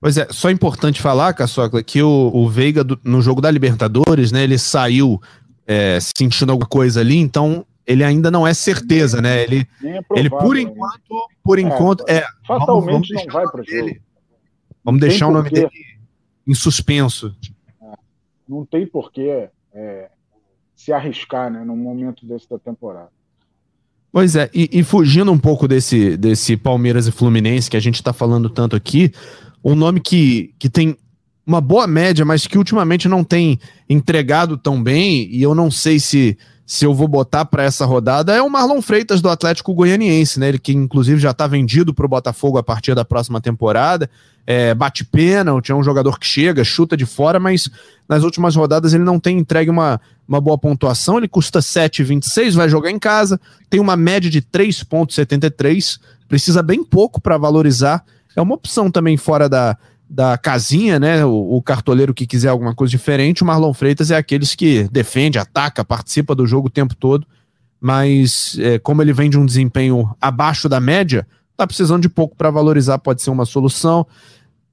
[0.00, 4.32] Pois é, só importante falar, Caçocla, que o, o Veiga do, no jogo da Libertadores,
[4.32, 5.20] né, ele saiu
[5.66, 9.42] é, sentindo alguma coisa ali, então ele ainda não é certeza, né?
[9.42, 10.62] Ele, é provável, ele por né?
[10.62, 13.96] enquanto, por é, enquanto, é, fatalmente vamos, vamos não vai para jogo.
[14.82, 15.70] Vamos deixar o nome dele
[16.46, 17.36] em suspenso.
[17.82, 17.92] É,
[18.48, 19.50] não tem porquê
[20.74, 23.10] se arriscar, né, num momento desse da temporada.
[24.10, 27.96] Pois é, e, e, fugindo um pouco desse, desse Palmeiras e Fluminense que a gente
[27.96, 29.12] está falando tanto aqui,
[29.64, 30.96] um nome que, que tem
[31.46, 33.58] uma boa média, mas que ultimamente não tem
[33.88, 38.32] entregado tão bem, e eu não sei se, se eu vou botar para essa rodada,
[38.32, 40.48] é o Marlon Freitas do Atlético Goianiense, né?
[40.48, 44.08] Ele que inclusive já está vendido para o Botafogo a partir da próxima temporada.
[44.46, 47.68] É, bate pênalti, é um jogador que chega, chuta de fora, mas
[48.08, 51.18] nas últimas rodadas ele não tem entregue uma, uma boa pontuação.
[51.18, 55.98] Ele custa 7,26, vai jogar em casa, tem uma média de 3,73,
[56.28, 58.04] precisa bem pouco para valorizar.
[58.36, 59.76] É uma opção também fora da,
[60.08, 61.24] da casinha, né?
[61.24, 63.42] O, o, cartoleiro que quiser alguma coisa diferente.
[63.42, 67.26] O Marlon Freitas é aqueles que defende, ataca, participa do jogo o tempo todo,
[67.80, 71.26] mas é, como ele vem de um desempenho abaixo da média,
[71.56, 74.06] tá precisando de pouco para valorizar, pode ser uma solução.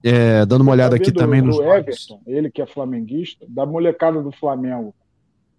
[0.03, 1.59] É, dando uma olhada aqui do, também nos.
[1.59, 4.93] Everton, ele que é flamenguista, da molecada do Flamengo,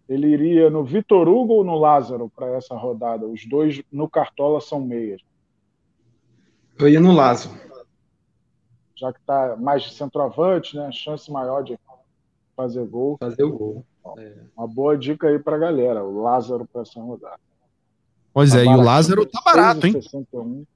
[0.08, 3.26] ele iria no Vitor Hugo ou no Lázaro para essa rodada?
[3.26, 5.20] Os dois no Cartola são meias.
[6.78, 7.54] Eu ia no Lázaro.
[8.98, 10.90] Já que está mais de centroavante, né?
[10.90, 11.78] Chance maior de
[12.56, 13.16] fazer gol.
[13.20, 13.84] Fazer o gol.
[14.18, 14.32] É.
[14.56, 17.38] Uma boa dica aí para a galera, o Lázaro para essa rodada.
[18.34, 20.66] Pois tá é, e o Lázaro tá barato, 6, hein?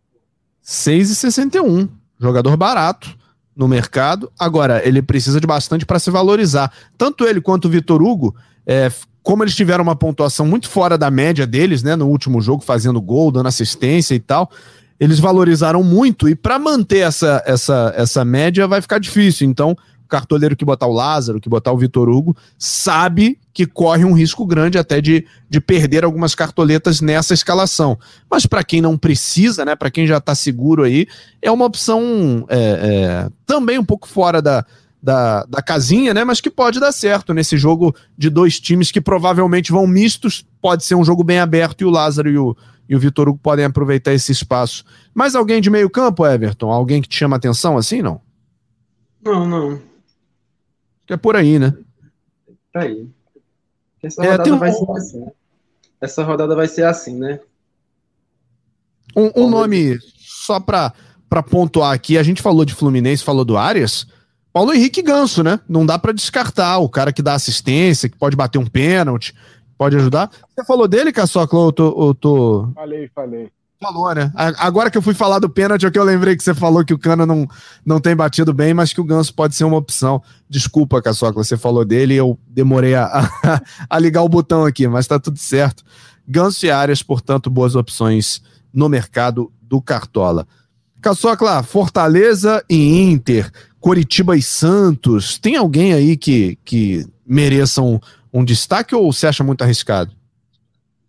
[0.63, 1.89] 6,61.
[2.19, 3.17] Jogador barato
[3.57, 4.31] no mercado.
[4.39, 6.73] Agora, ele precisa de bastante para se valorizar.
[6.97, 8.91] Tanto ele quanto o Vitor Hugo, é,
[9.23, 13.01] como eles tiveram uma pontuação muito fora da média deles, né, no último jogo, fazendo
[13.01, 14.51] gol, dando assistência e tal,
[15.03, 19.49] eles valorizaram muito e para manter essa, essa, essa média vai ficar difícil.
[19.49, 19.77] Então,
[20.09, 24.47] cartoleiro que botar o Lázaro, que botar o Vitor Hugo, sabe que corre um risco
[24.47, 27.99] grande até de, de perder algumas cartoletas nessa escalação.
[28.31, 31.09] Mas para quem não precisa, né, para quem já está seguro aí,
[31.43, 34.65] é uma opção é, é, também um pouco fora da,
[35.03, 36.23] da, da casinha, né?
[36.23, 40.47] Mas que pode dar certo nesse jogo de dois times que provavelmente vão mistos.
[40.61, 42.57] Pode ser um jogo bem aberto e o Lázaro e o,
[42.93, 44.85] e o Vitor Hugo podem aproveitar esse espaço.
[45.15, 46.71] Mais alguém de meio campo, Everton?
[46.71, 48.21] Alguém que te chama atenção assim, não?
[49.25, 49.81] Não, não.
[51.07, 51.75] Que é por aí, né?
[52.71, 53.09] Tá aí.
[54.03, 54.59] Essa é, rodada um...
[54.59, 55.27] vai ser assim.
[56.03, 57.41] Essa rodada vai ser assim, né?
[59.17, 60.93] Um, um nome, só para
[61.49, 64.07] pontuar aqui, a gente falou de Fluminense, falou do Arias.
[64.53, 65.59] Paulo Henrique Ganso, né?
[65.67, 69.35] Não dá para descartar o cara que dá assistência, que pode bater um pênalti,
[69.83, 70.31] pode ajudar.
[70.49, 72.69] Você falou dele, Caçocla, ou tô, ou tô...
[72.73, 73.51] Falei, falei.
[73.81, 74.31] Falou, né?
[74.37, 76.95] Agora que eu fui falar do pênalti, é que eu lembrei que você falou que
[76.95, 77.49] o Cano não,
[77.85, 80.23] não tem batido bem, mas que o Ganso pode ser uma opção.
[80.49, 83.61] Desculpa, Caçocla, você falou dele e eu demorei a, a,
[83.91, 85.83] a, ligar o botão aqui, mas tá tudo certo.
[86.29, 88.41] Ganso e Arias, portanto, boas opções
[88.73, 90.47] no mercado do Cartola.
[91.01, 97.83] Caçocla, Fortaleza e Inter, Coritiba e Santos, tem alguém aí que, que mereça
[98.33, 100.13] um, destaque ou você acha muito arriscado?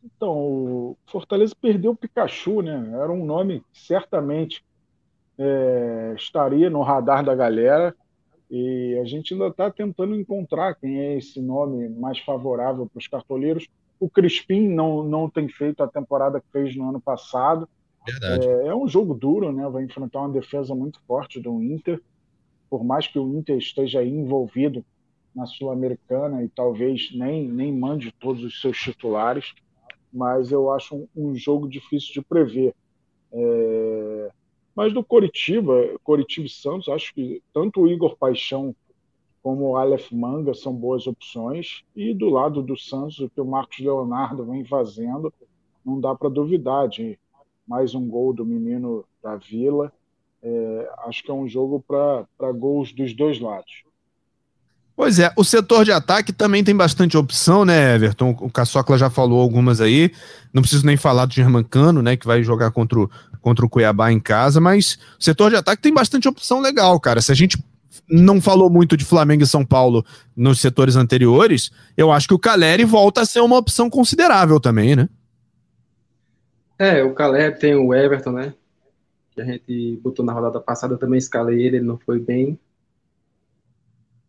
[0.04, 2.92] Então, o Fortaleza perdeu o Pikachu, né?
[2.94, 4.64] Era um nome que certamente
[5.38, 7.96] é, estaria no radar da galera.
[8.50, 13.08] E a gente ainda está tentando encontrar quem é esse nome mais favorável para os
[13.08, 13.68] cartoleiros.
[14.00, 17.68] O Crispim não, não tem feito a temporada que fez no ano passado.
[18.08, 19.68] É, é, um jogo duro, né?
[19.70, 22.02] Vai enfrentar uma defesa muito forte do Inter.
[22.70, 24.86] Por mais que o Inter esteja envolvido
[25.36, 29.54] na Sul-Americana e talvez nem, nem mande todos os seus titulares,
[30.12, 32.76] mas eu acho um, um jogo difícil de prever.
[33.32, 34.32] É...
[34.76, 35.74] Mas do Coritiba,
[36.04, 38.76] Coritiba e Santos, acho que tanto o Igor Paixão
[39.42, 41.84] como o Aleph Manga são boas opções.
[41.96, 45.32] E do lado do Santos, o que o Marcos Leonardo vem fazendo,
[45.86, 47.20] não dá para duvidar de
[47.68, 49.92] mais um gol do menino da Vila.
[50.42, 53.84] É, acho que é um jogo para gols dos dois lados.
[54.96, 58.38] Pois é, o setor de ataque também tem bastante opção, né, Everton?
[58.40, 60.12] O Caçocla já falou algumas aí.
[60.54, 63.10] Não preciso nem falar do Germancano, né, que vai jogar contra o,
[63.42, 67.22] contra o Cuiabá em casa, mas o setor de ataque tem bastante opção legal, cara.
[67.22, 67.58] Se a gente
[68.08, 72.40] não falou muito de Flamengo e São Paulo nos setores anteriores, eu acho que o
[72.40, 75.10] Caleri volta a ser uma opção considerável também, né?
[76.78, 78.54] É, o Caleri tem o Everton, né?
[79.32, 82.60] Que a gente botou na rodada passada, também escalei ele, ele não foi bem.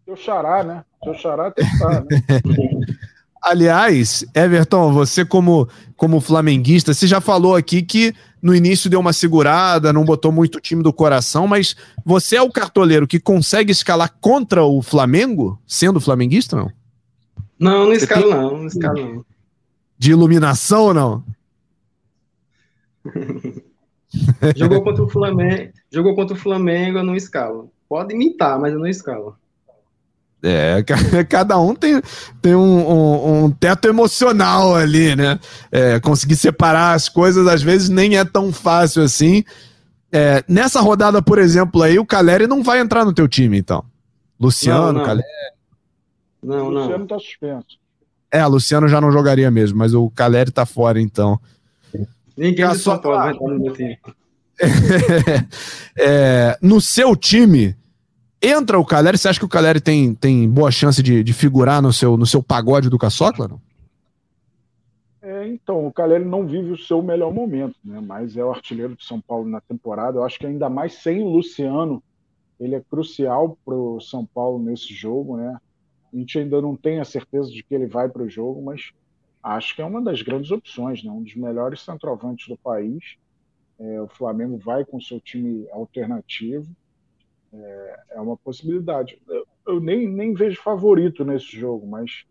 [0.04, 0.84] Seu xará, né?
[1.02, 2.06] Seu xará tem que estar, né?
[3.44, 9.12] Aliás, Everton, você como, como flamenguista, você já falou aqui que no início deu uma
[9.12, 13.70] segurada, não botou muito o time do coração, mas você é o cartoleiro que consegue
[13.70, 16.72] escalar contra o Flamengo, sendo flamenguista, não?
[17.58, 18.30] Não, não escalo tem...
[18.30, 19.24] não, não escalo não.
[19.98, 21.24] De iluminação ou não?
[24.56, 27.70] jogou contra o Flamengo, jogou contra o Flamengo, eu não escalo.
[27.86, 29.36] Pode imitar, mas eu não escalo.
[30.46, 30.84] É,
[31.26, 32.02] cada um tem,
[32.42, 35.40] tem um, um, um teto emocional ali, né?
[35.72, 39.42] É, conseguir separar as coisas às vezes nem é tão fácil assim.
[40.12, 43.82] É, nessa rodada, por exemplo, aí o Caleri não vai entrar no teu time, então.
[44.38, 45.04] Luciano, não, não.
[45.04, 45.26] Caleri.
[46.42, 46.82] Não, não.
[46.82, 47.78] Luciano tá suspenso.
[48.30, 51.40] É, Luciano já não jogaria mesmo, mas o Caleri tá fora, então.
[52.36, 53.98] Ninguém de São Paulo vai estar no meu time.
[55.98, 57.74] é, no seu time,
[58.46, 61.80] Entra o Caleri, você acha que o Caleri tem, tem boa chance de, de figurar
[61.80, 63.48] no seu, no seu pagode do Caçocla?
[63.48, 63.58] Não?
[65.22, 68.02] É, então, o Caleri não vive o seu melhor momento, né?
[68.02, 70.18] mas é o artilheiro de São Paulo na temporada.
[70.18, 72.02] Eu acho que ainda mais sem o Luciano,
[72.60, 75.38] ele é crucial para o São Paulo nesse jogo.
[75.38, 75.58] Né?
[76.12, 78.92] A gente ainda não tem a certeza de que ele vai para o jogo, mas
[79.42, 81.10] acho que é uma das grandes opções, né?
[81.10, 83.16] um dos melhores centroavantes do país.
[83.78, 86.68] É, o Flamengo vai com seu time alternativo
[87.62, 89.18] é, é uma possibilidade.
[89.28, 92.24] Eu, eu, nem, nem vejo favorito nesse jogo, mas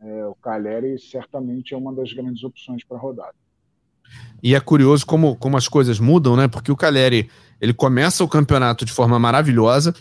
[0.00, 3.34] é, o Cagliari certamente é uma das grandes opções para a rodada.
[4.42, 6.48] E é curioso como, como as coisas mudam, né?
[6.48, 9.94] Porque o Cagliari ele começa o campeonato de forma maravilhosa,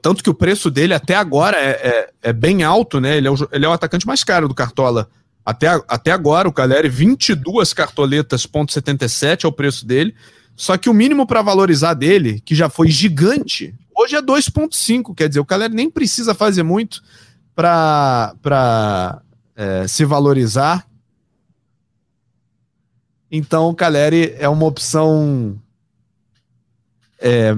[0.00, 3.16] tanto que o preço dele até agora é, é, é bem alto, né?
[3.16, 5.08] Ele é, o, ele é o atacante mais caro do Cartola.
[5.44, 10.14] Até, até agora, o Cagliari, 22 cartoletas, ponto 77 é o preço dele.
[10.56, 15.14] Só que o mínimo para valorizar dele, que já foi gigante, hoje é 2,5.
[15.14, 17.02] Quer dizer, o Caleri nem precisa fazer muito
[17.54, 19.22] para
[19.56, 20.86] é, se valorizar.
[23.30, 25.58] Então, o Caleri é uma opção.
[27.18, 27.54] É...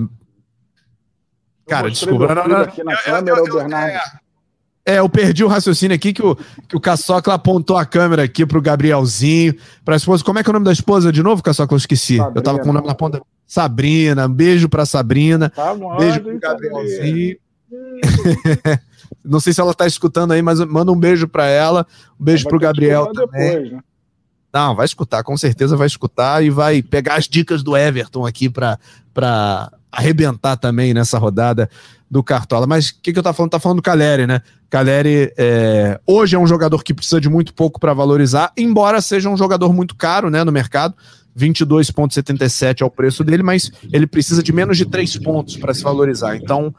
[1.66, 2.34] Cara, desculpa.
[2.34, 3.96] Não, não, aqui na câmera, o Bernardo.
[4.86, 6.36] É, é, eu perdi o raciocínio aqui que o,
[6.68, 10.22] que o Caçocla apontou a câmera aqui pro Gabrielzinho, pra esposa.
[10.22, 11.74] Como é que é o nome da esposa de novo, Caçocla?
[11.74, 12.18] Eu esqueci.
[12.18, 12.38] Sabrina.
[12.38, 13.20] Eu tava com o nome na ponta.
[13.46, 15.50] Sabrina, um beijo pra Sabrina.
[15.50, 17.36] Tá bom, beijo pro Gabrielzinho.
[19.24, 21.86] Não sei se ela tá escutando aí, mas manda um beijo pra ela.
[22.18, 23.48] Um beijo pro Gabriel também.
[23.48, 23.80] Depois, né?
[24.52, 28.48] Não, vai escutar, com certeza vai escutar e vai pegar as dicas do Everton aqui
[28.48, 28.78] pra,
[29.12, 31.68] pra arrebentar também nessa rodada
[32.10, 32.66] do Cartola.
[32.66, 33.50] Mas o que, que eu tava falando?
[33.50, 34.40] Tá falando do Caleri, né?
[34.70, 39.28] Caleri é, hoje é um jogador que precisa de muito pouco para valorizar, embora seja
[39.28, 40.94] um jogador muito caro né, no mercado.
[41.36, 45.82] 22,77 é o preço dele, mas ele precisa de menos de 3 pontos para se
[45.82, 46.36] valorizar.
[46.36, 46.74] Então,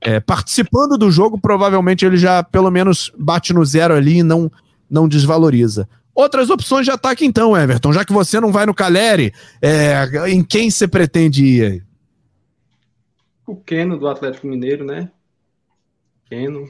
[0.00, 4.52] é, participando do jogo, provavelmente ele já pelo menos bate no zero ali e não,
[4.90, 5.88] não desvaloriza.
[6.14, 7.92] Outras opções de ataque, então, Everton.
[7.92, 11.82] Já que você não vai no Caleri, é, em quem você pretende ir aí?
[13.46, 15.10] O Keno do Atlético Mineiro, né?
[16.28, 16.68] Keno.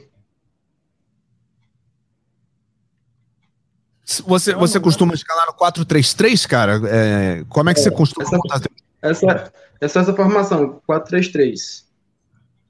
[4.05, 6.79] Você, você costuma escalar no 4-3-3, cara?
[6.87, 8.61] É, como é que é, você costuma essa, montar?
[9.01, 9.51] Essa,
[9.81, 11.83] essa, essa formação, 4-3-3.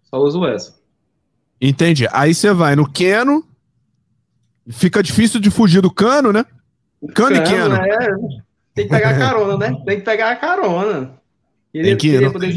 [0.04, 0.74] Só uso essa.
[1.60, 2.08] Entendi.
[2.12, 3.46] Aí você vai no Keno.
[4.70, 6.46] Fica difícil de fugir do cano, né?
[7.14, 7.76] Cano, cano e Keno.
[7.76, 8.18] É,
[8.74, 9.82] tem que pegar a carona, né?
[9.86, 11.20] Tem que pegar a carona.
[11.72, 12.56] Queria, tem que ir, poder,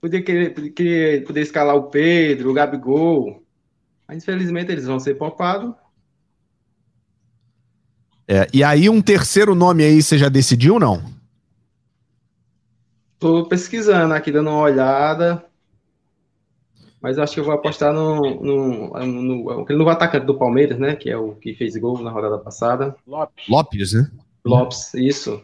[0.00, 3.42] poder, querer, querer, poder escalar o Pedro, o Gabigol.
[4.06, 5.74] Mas infelizmente eles vão ser poupados.
[8.28, 11.02] É, e aí, um terceiro nome aí, você já decidiu ou não?
[13.18, 15.44] Tô pesquisando aqui, dando uma olhada.
[17.00, 20.96] Mas acho que eu vou apostar no, no, no, no, no atacante do Palmeiras, né?
[20.96, 22.96] Que é o que fez gol na rodada passada.
[23.06, 23.44] Lopes.
[23.48, 24.10] Lopes, né?
[24.44, 25.40] Lopes, isso.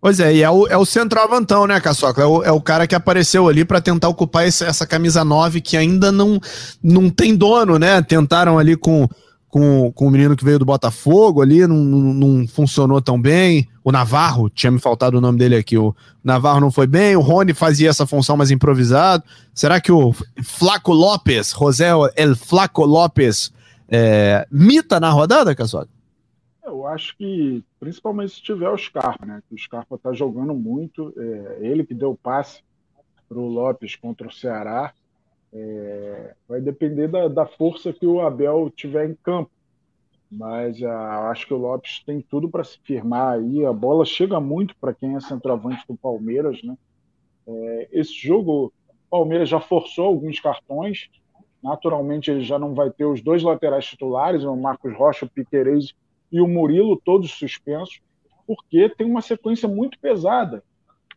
[0.00, 2.22] Pois é, e é o, é o centroavantão, né, Caçoca?
[2.22, 5.60] É o, é o cara que apareceu ali para tentar ocupar esse, essa camisa 9
[5.60, 6.40] que ainda não,
[6.82, 8.00] não tem dono, né?
[8.00, 9.06] Tentaram ali com
[9.50, 13.68] com, com o menino que veio do Botafogo ali, não, não, funcionou tão bem.
[13.82, 15.76] O Navarro, tinha me faltado o nome dele aqui.
[15.76, 19.24] O Navarro não foi bem, o Rony fazia essa função mais improvisado.
[19.52, 23.52] Será que o Flaco Lopes, José El Flaco Lopes,
[23.88, 25.88] é, mita na rodada, Casola?
[26.64, 29.42] Eu acho que, principalmente se tiver o Scarpa, né?
[29.50, 31.12] O Scarpa tá jogando muito.
[31.16, 32.60] É, ele que deu passe
[33.28, 34.92] para o Lopes contra o Ceará.
[35.52, 39.50] É, vai depender da, da, força que o Abel tiver em campo.
[40.30, 43.64] Mas ah, acho que o Lopes tem tudo para se firmar aí.
[43.64, 46.62] A bola chega muito para quem é centroavante do Palmeiras.
[46.62, 46.76] Né?
[47.46, 51.10] É, esse jogo, o Palmeiras já forçou alguns cartões.
[51.60, 55.92] Naturalmente, ele já não vai ter os dois laterais titulares, o Marcos Rocha, o Piquerez
[56.30, 58.00] e o Murilo, todos suspensos,
[58.46, 60.62] porque tem uma sequência muito pesada.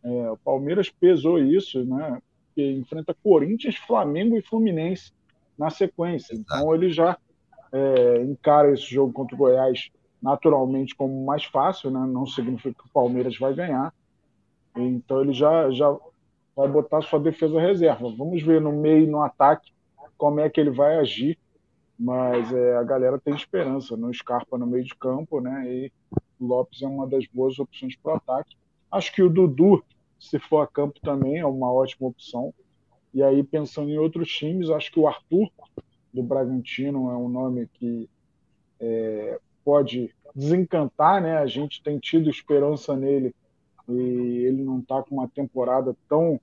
[0.02, 2.20] É, o Palmeiras pesou isso, né?
[2.54, 5.12] Que enfrenta Corinthians, Flamengo e Fluminense
[5.58, 6.34] na sequência.
[6.34, 7.16] Então ele já
[7.72, 9.90] é, encara esse jogo contra o Goiás
[10.22, 12.00] naturalmente como mais fácil, né?
[12.06, 13.92] não significa que o Palmeiras vai ganhar.
[14.74, 15.94] Então ele já, já
[16.56, 18.10] vai botar sua defesa reserva.
[18.16, 19.72] Vamos ver no meio no ataque
[20.16, 21.38] como é que ele vai agir.
[21.98, 25.64] Mas é, a galera tem esperança no Scarpa no meio de campo, né?
[25.68, 25.92] E
[26.40, 28.56] o Lopes é uma das boas opções para o ataque.
[28.90, 29.84] Acho que o Dudu
[30.18, 32.52] se for a campo também é uma ótima opção.
[33.12, 35.48] E aí, pensando em outros times, acho que o Arthur,
[36.12, 38.08] do Bragantino, é um nome que
[38.80, 41.38] é, pode desencantar, né?
[41.38, 43.34] A gente tem tido esperança nele
[43.88, 43.92] e
[44.46, 46.40] ele não está com uma temporada tão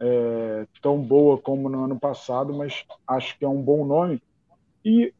[0.00, 4.20] é, tão boa como no ano passado, mas acho que é um bom nome.
[4.84, 5.14] E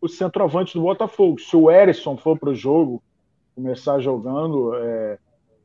[0.00, 3.02] o centroavante do Botafogo, se o Erisson for para o jogo,
[3.54, 5.18] começar jogando, é,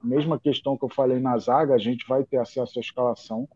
[0.04, 3.48] mesma questão que eu falei na zaga, a gente vai ter acesso à escalação.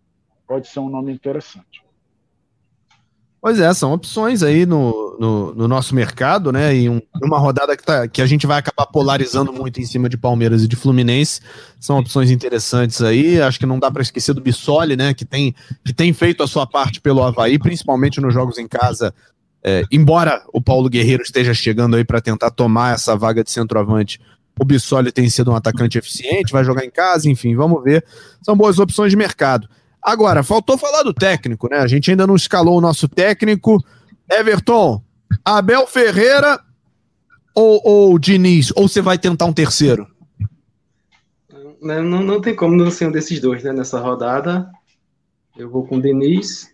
[0.48, 1.84] Pode ser um nome interessante.
[3.42, 6.76] Pois é, são opções aí no, no, no nosso mercado, né?
[6.76, 10.08] E um, uma rodada que, tá, que a gente vai acabar polarizando muito em cima
[10.08, 11.42] de Palmeiras e de Fluminense.
[11.80, 13.42] São opções interessantes aí.
[13.42, 15.16] Acho que não dá para esquecer do Bissoli, né?
[15.16, 19.12] Que tem, que tem feito a sua parte pelo Havaí, principalmente nos jogos em casa.
[19.64, 24.20] É, embora o Paulo Guerreiro esteja chegando aí para tentar tomar essa vaga de centroavante,
[24.60, 28.06] o Bissoli tem sido um atacante eficiente, vai jogar em casa, enfim, vamos ver.
[28.42, 29.68] São boas opções de mercado.
[30.02, 31.78] Agora, faltou falar do técnico, né?
[31.78, 33.78] A gente ainda não escalou o nosso técnico.
[34.30, 35.02] Everton,
[35.46, 36.60] Abel Ferreira
[37.54, 38.72] ou, ou Diniz?
[38.76, 40.08] Ou você vai tentar um terceiro?
[41.82, 43.72] Não, não, não tem como não ser um desses dois, né?
[43.74, 44.70] Nessa rodada.
[45.56, 46.72] Eu vou com o Diniz.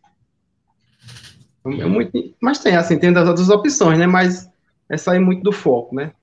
[1.65, 2.11] É muito,
[2.41, 4.07] mas tem, assim, tem das outras opções, né?
[4.07, 4.49] Mas
[4.89, 6.13] é sair muito do foco, né?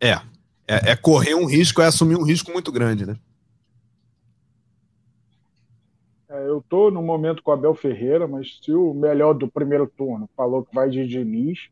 [0.00, 0.20] É,
[0.66, 3.16] é, é, correr um risco, é assumir um risco muito grande, né?
[6.28, 9.86] É, eu tô no momento com o Abel Ferreira, mas se o melhor do primeiro
[9.86, 11.68] turno falou que vai de Diniz,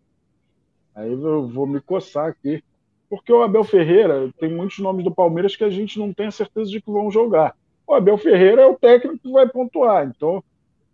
[0.95, 2.63] aí eu vou me coçar aqui.
[3.09, 6.31] Porque o Abel Ferreira tem muitos nomes do Palmeiras que a gente não tem a
[6.31, 7.55] certeza de que vão jogar.
[7.87, 10.43] O Abel Ferreira é o técnico que vai pontuar, então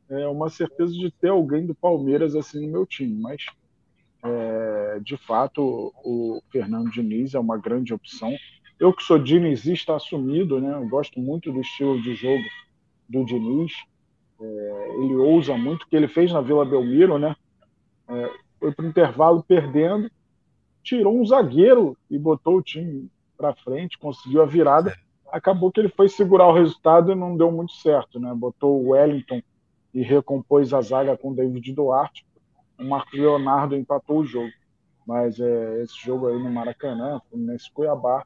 [0.09, 3.45] é uma certeza de ter alguém do Palmeiras assim no meu time, mas
[4.23, 8.35] é, de fato, o Fernando Diniz é uma grande opção.
[8.79, 10.75] Eu que sou dinizista assumido, né?
[10.75, 12.45] Eu gosto muito do estilo de jogo
[13.09, 13.73] do Diniz.
[14.41, 17.35] É, ele ousa muito, o que ele fez na Vila Belmiro, né?
[18.09, 20.11] É, foi para o intervalo perdendo,
[20.83, 24.97] tirou um zagueiro e botou o time para frente, conseguiu a virada.
[25.31, 28.33] Acabou que ele foi segurar o resultado e não deu muito certo, né?
[28.35, 29.43] Botou o Wellington
[29.93, 32.25] e recompôs a zaga com David Duarte
[32.79, 34.53] o Marcos Leonardo empatou o jogo.
[35.07, 38.25] Mas é, esse jogo aí no Maracanã, nesse Cuiabá,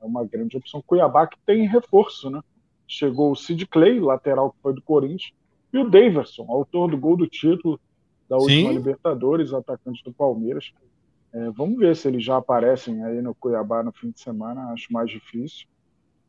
[0.00, 0.82] é uma grande opção.
[0.86, 2.40] Cuiabá que tem reforço, né?
[2.86, 5.32] Chegou o Sid Clay, lateral que foi do Corinthians,
[5.72, 7.80] e o Daverson, autor do gol do título
[8.28, 8.76] da última Sim.
[8.76, 10.72] Libertadores, atacante do Palmeiras.
[11.32, 14.92] É, vamos ver se eles já aparecem aí no Cuiabá no fim de semana, acho
[14.92, 15.66] mais difícil.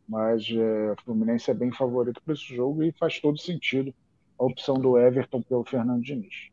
[0.07, 3.93] Mas é, o Fluminense é bem favorito para esse jogo e faz todo sentido
[4.39, 6.53] a opção do Everton pelo Fernando Diniz.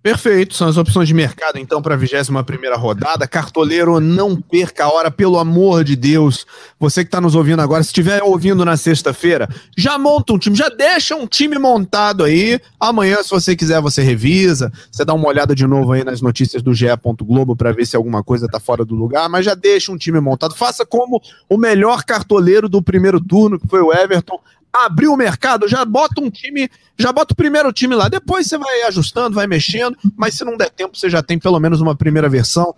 [0.00, 3.26] Perfeito, são as opções de mercado então para a 21 primeira rodada.
[3.26, 6.46] Cartoleiro, não perca a hora, pelo amor de Deus.
[6.78, 10.54] Você que está nos ouvindo agora, se estiver ouvindo na sexta-feira, já monta um time,
[10.54, 12.60] já deixa um time montado aí.
[12.78, 16.62] Amanhã, se você quiser, você revisa, você dá uma olhada de novo aí nas notícias
[16.62, 16.86] do GE.
[17.20, 20.20] Globo para ver se alguma coisa está fora do lugar, mas já deixa um time
[20.20, 20.54] montado.
[20.54, 24.38] Faça como o melhor cartoleiro do primeiro turno, que foi o Everton
[24.72, 28.08] abriu o mercado, já bota um time, já bota o primeiro time lá.
[28.08, 31.58] Depois você vai ajustando, vai mexendo, mas se não der tempo, você já tem pelo
[31.58, 32.74] menos uma primeira versão.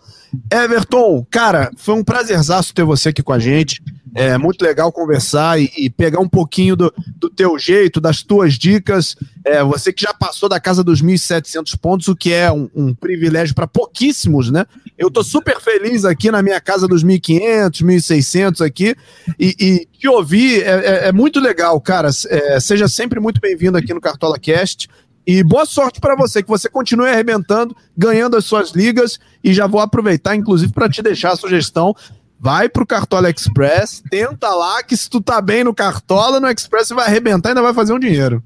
[0.51, 3.83] Everton, cara, foi um prazerzaço ter você aqui com a gente.
[4.15, 8.55] É muito legal conversar e, e pegar um pouquinho do, do teu jeito, das tuas
[8.55, 9.17] dicas.
[9.45, 12.95] É, você que já passou da casa dos 1.700 pontos, o que é um, um
[12.95, 14.67] privilégio para pouquíssimos, né?
[14.99, 18.95] Eu tô super feliz aqui na minha casa dos 1.500, 1.600 aqui
[19.39, 22.11] e, e te ouvir é, é, é muito legal, cara.
[22.29, 24.89] É, seja sempre muito bem-vindo aqui no Cartola Cast.
[25.27, 29.19] E boa sorte para você, que você continue arrebentando, ganhando as suas ligas.
[29.45, 31.95] E já vou aproveitar, inclusive, para te deixar a sugestão.
[32.43, 36.89] Vai pro Cartola Express, tenta lá, que se tu tá bem no Cartola, no Express
[36.89, 38.43] você vai arrebentar e ainda vai fazer um dinheiro.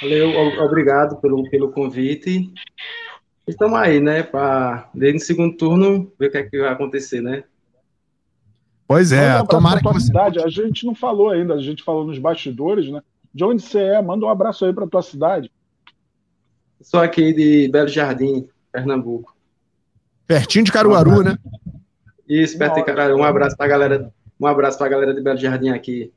[0.00, 0.30] Valeu,
[0.64, 2.52] obrigado pelo, pelo convite.
[3.46, 7.20] Estamos aí, né, para desde o segundo turno ver o que, é que vai acontecer,
[7.20, 7.44] né?
[8.88, 10.06] Pois é, tomara que você...
[10.06, 10.40] cidade.
[10.40, 13.00] A gente não falou ainda, a gente falou nos bastidores, né?
[13.32, 14.02] De onde você é?
[14.02, 15.48] Manda um abraço aí para tua cidade.
[16.80, 19.31] Sou aqui de Belo Jardim, Pernambuco.
[20.32, 21.36] Pertinho de Caruaru, né?
[22.26, 23.18] Isso, perto de Caruaru.
[23.18, 26.10] Um abraço para galera, um abraço para galera de Belo Jardim aqui.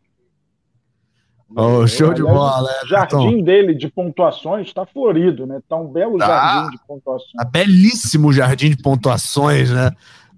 [1.54, 2.70] Oh, show de bola.
[2.84, 5.60] O jardim dele de pontuações está florido, né?
[5.68, 6.28] Tá um belo tá.
[6.28, 7.34] jardim de pontuações.
[7.34, 9.92] Tá belíssimo jardim de pontuações, né?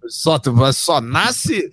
[0.08, 0.40] Só,
[0.74, 1.70] só nasce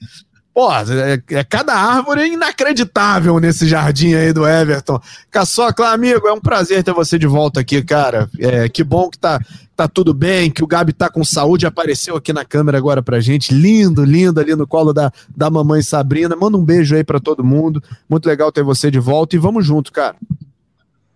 [0.55, 5.01] Pô, é, é, cada árvore inacreditável nesse jardim aí do Everton.
[5.29, 8.31] Caçocla, amigo, é um prazer ter você de volta aqui, cara.
[8.39, 9.41] É, que bom que tá,
[9.75, 13.19] tá tudo bem, que o Gabi tá com saúde, apareceu aqui na câmera agora pra
[13.19, 13.53] gente.
[13.53, 16.37] Lindo, lindo ali no colo da, da mamãe Sabrina.
[16.37, 17.83] Manda um beijo aí para todo mundo.
[18.09, 20.15] Muito legal ter você de volta e vamos junto, cara.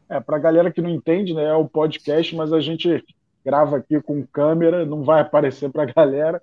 [0.08, 3.04] É, pra galera que não entende, né, é o podcast, mas a gente
[3.44, 6.42] grava aqui com câmera, não vai aparecer pra galera.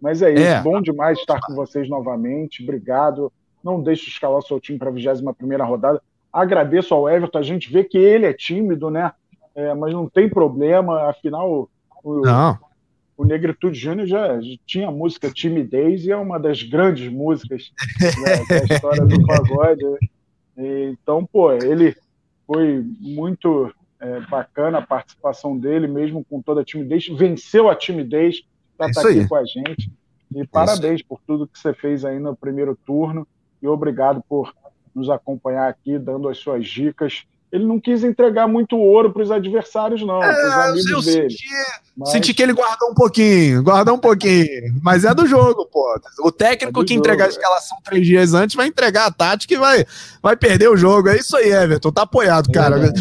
[0.00, 0.62] Mas é isso, é.
[0.62, 2.62] bom demais estar com vocês novamente.
[2.62, 3.32] Obrigado.
[3.62, 6.02] Não deixe de escalar seu time para a 21 rodada.
[6.32, 9.12] Agradeço ao Everton, a gente vê que ele é tímido, né?
[9.54, 11.70] É, mas não tem problema, afinal,
[12.04, 12.58] o, não.
[13.16, 17.72] o Negritude Júnior já, já, tinha a música Timidez e é uma das grandes músicas
[18.00, 19.82] né, da história do pagode.
[20.58, 21.96] Então, pô, ele
[22.46, 28.42] foi muito é, bacana a participação dele, mesmo com toda a timidez, venceu a timidez
[28.76, 29.90] para estar tá aqui com a gente.
[30.34, 33.26] E é parabéns por tudo que você fez aí no primeiro turno
[33.62, 34.52] e obrigado por
[34.94, 37.24] nos acompanhar aqui, dando as suas dicas.
[37.52, 41.30] Ele não quis entregar muito ouro para os adversários, não, é, eu dele.
[41.30, 41.44] Senti,
[41.96, 42.10] mas...
[42.10, 44.74] senti que ele guardou um pouquinho, guardou um pouquinho.
[44.82, 45.98] Mas é do jogo, pô.
[46.20, 49.54] O técnico é que jogo, entregar a escalação três dias antes vai entregar a tática
[49.54, 49.86] e vai,
[50.20, 51.08] vai perder o jogo.
[51.08, 51.92] É isso aí, Everton.
[51.92, 52.88] Tá apoiado, cara.
[52.88, 52.92] É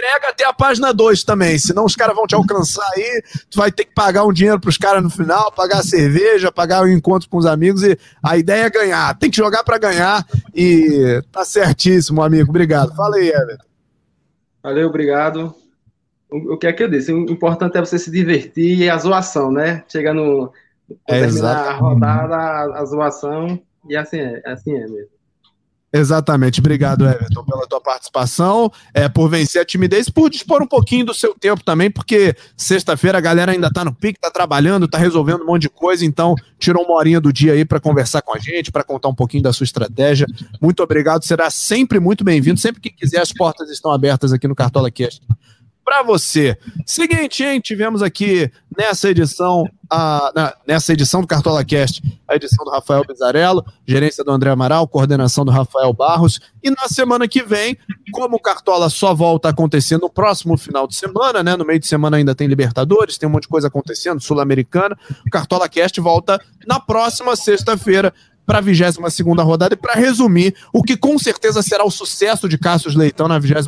[0.00, 3.70] entrega até a página 2 também, senão os caras vão te alcançar aí, tu vai
[3.70, 7.28] ter que pagar um dinheiro pros caras no final, pagar a cerveja, pagar o encontro
[7.28, 11.44] com os amigos e a ideia é ganhar, tem que jogar para ganhar e tá
[11.44, 12.94] certíssimo, amigo, obrigado.
[12.96, 13.64] Fala aí, Everton.
[14.62, 15.54] Valeu, obrigado.
[16.30, 17.12] O, que é que eu disse?
[17.12, 19.82] O importante é você se divertir e a zoação, né?
[19.88, 20.52] Chegar no.
[21.08, 25.08] É terminar a rodada, a, a zoação, e assim é, assim é mesmo.
[25.92, 26.60] Exatamente.
[26.60, 31.12] Obrigado, Everton, pela tua participação, é, por vencer a timidez, por dispor um pouquinho do
[31.12, 35.42] seu tempo também, porque sexta-feira a galera ainda tá no pique, tá trabalhando, tá resolvendo
[35.42, 38.38] um monte de coisa, então tirou uma horinha do dia aí para conversar com a
[38.38, 40.26] gente, para contar um pouquinho da sua estratégia.
[40.60, 42.60] Muito obrigado, será sempre muito bem-vindo.
[42.60, 45.20] Sempre que quiser, as portas estão abertas aqui no Cartola Cast
[45.90, 46.56] para você.
[46.86, 47.60] Seguinte, hein?
[47.60, 53.02] Tivemos aqui nessa edição, a, na, nessa edição do Cartola Cast, a edição do Rafael
[53.04, 56.38] Bizarello, gerência do André Amaral, coordenação do Rafael Barros.
[56.62, 57.76] E na semana que vem,
[58.12, 61.56] como o Cartola só volta a acontecer no próximo final de semana, né?
[61.56, 64.96] No meio de semana ainda tem Libertadores, tem um monte de coisa acontecendo, Sul-Americana.
[65.26, 68.14] O Cartola Cast volta na próxima sexta-feira
[68.50, 68.96] para a 22
[69.46, 73.38] rodada e para resumir o que com certeza será o sucesso de Cássio Leitão na
[73.38, 73.60] 21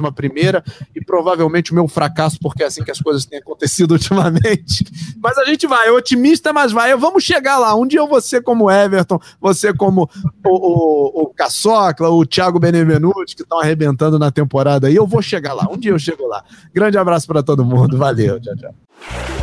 [0.92, 4.84] e provavelmente o meu fracasso, porque é assim que as coisas têm acontecido ultimamente.
[5.22, 6.96] Mas a gente vai, é otimista, mas vai.
[6.96, 7.76] Vamos chegar lá.
[7.76, 10.10] Um dia eu vou ser como Everton, você como
[10.44, 14.96] o, o, o Caçocla, o Thiago Benevenuti, que estão arrebentando na temporada aí.
[14.96, 15.68] Eu vou chegar lá.
[15.70, 16.42] Um dia eu chego lá.
[16.74, 17.96] Grande abraço para todo mundo.
[17.96, 18.40] Valeu.
[18.40, 19.41] Tchau, tchau.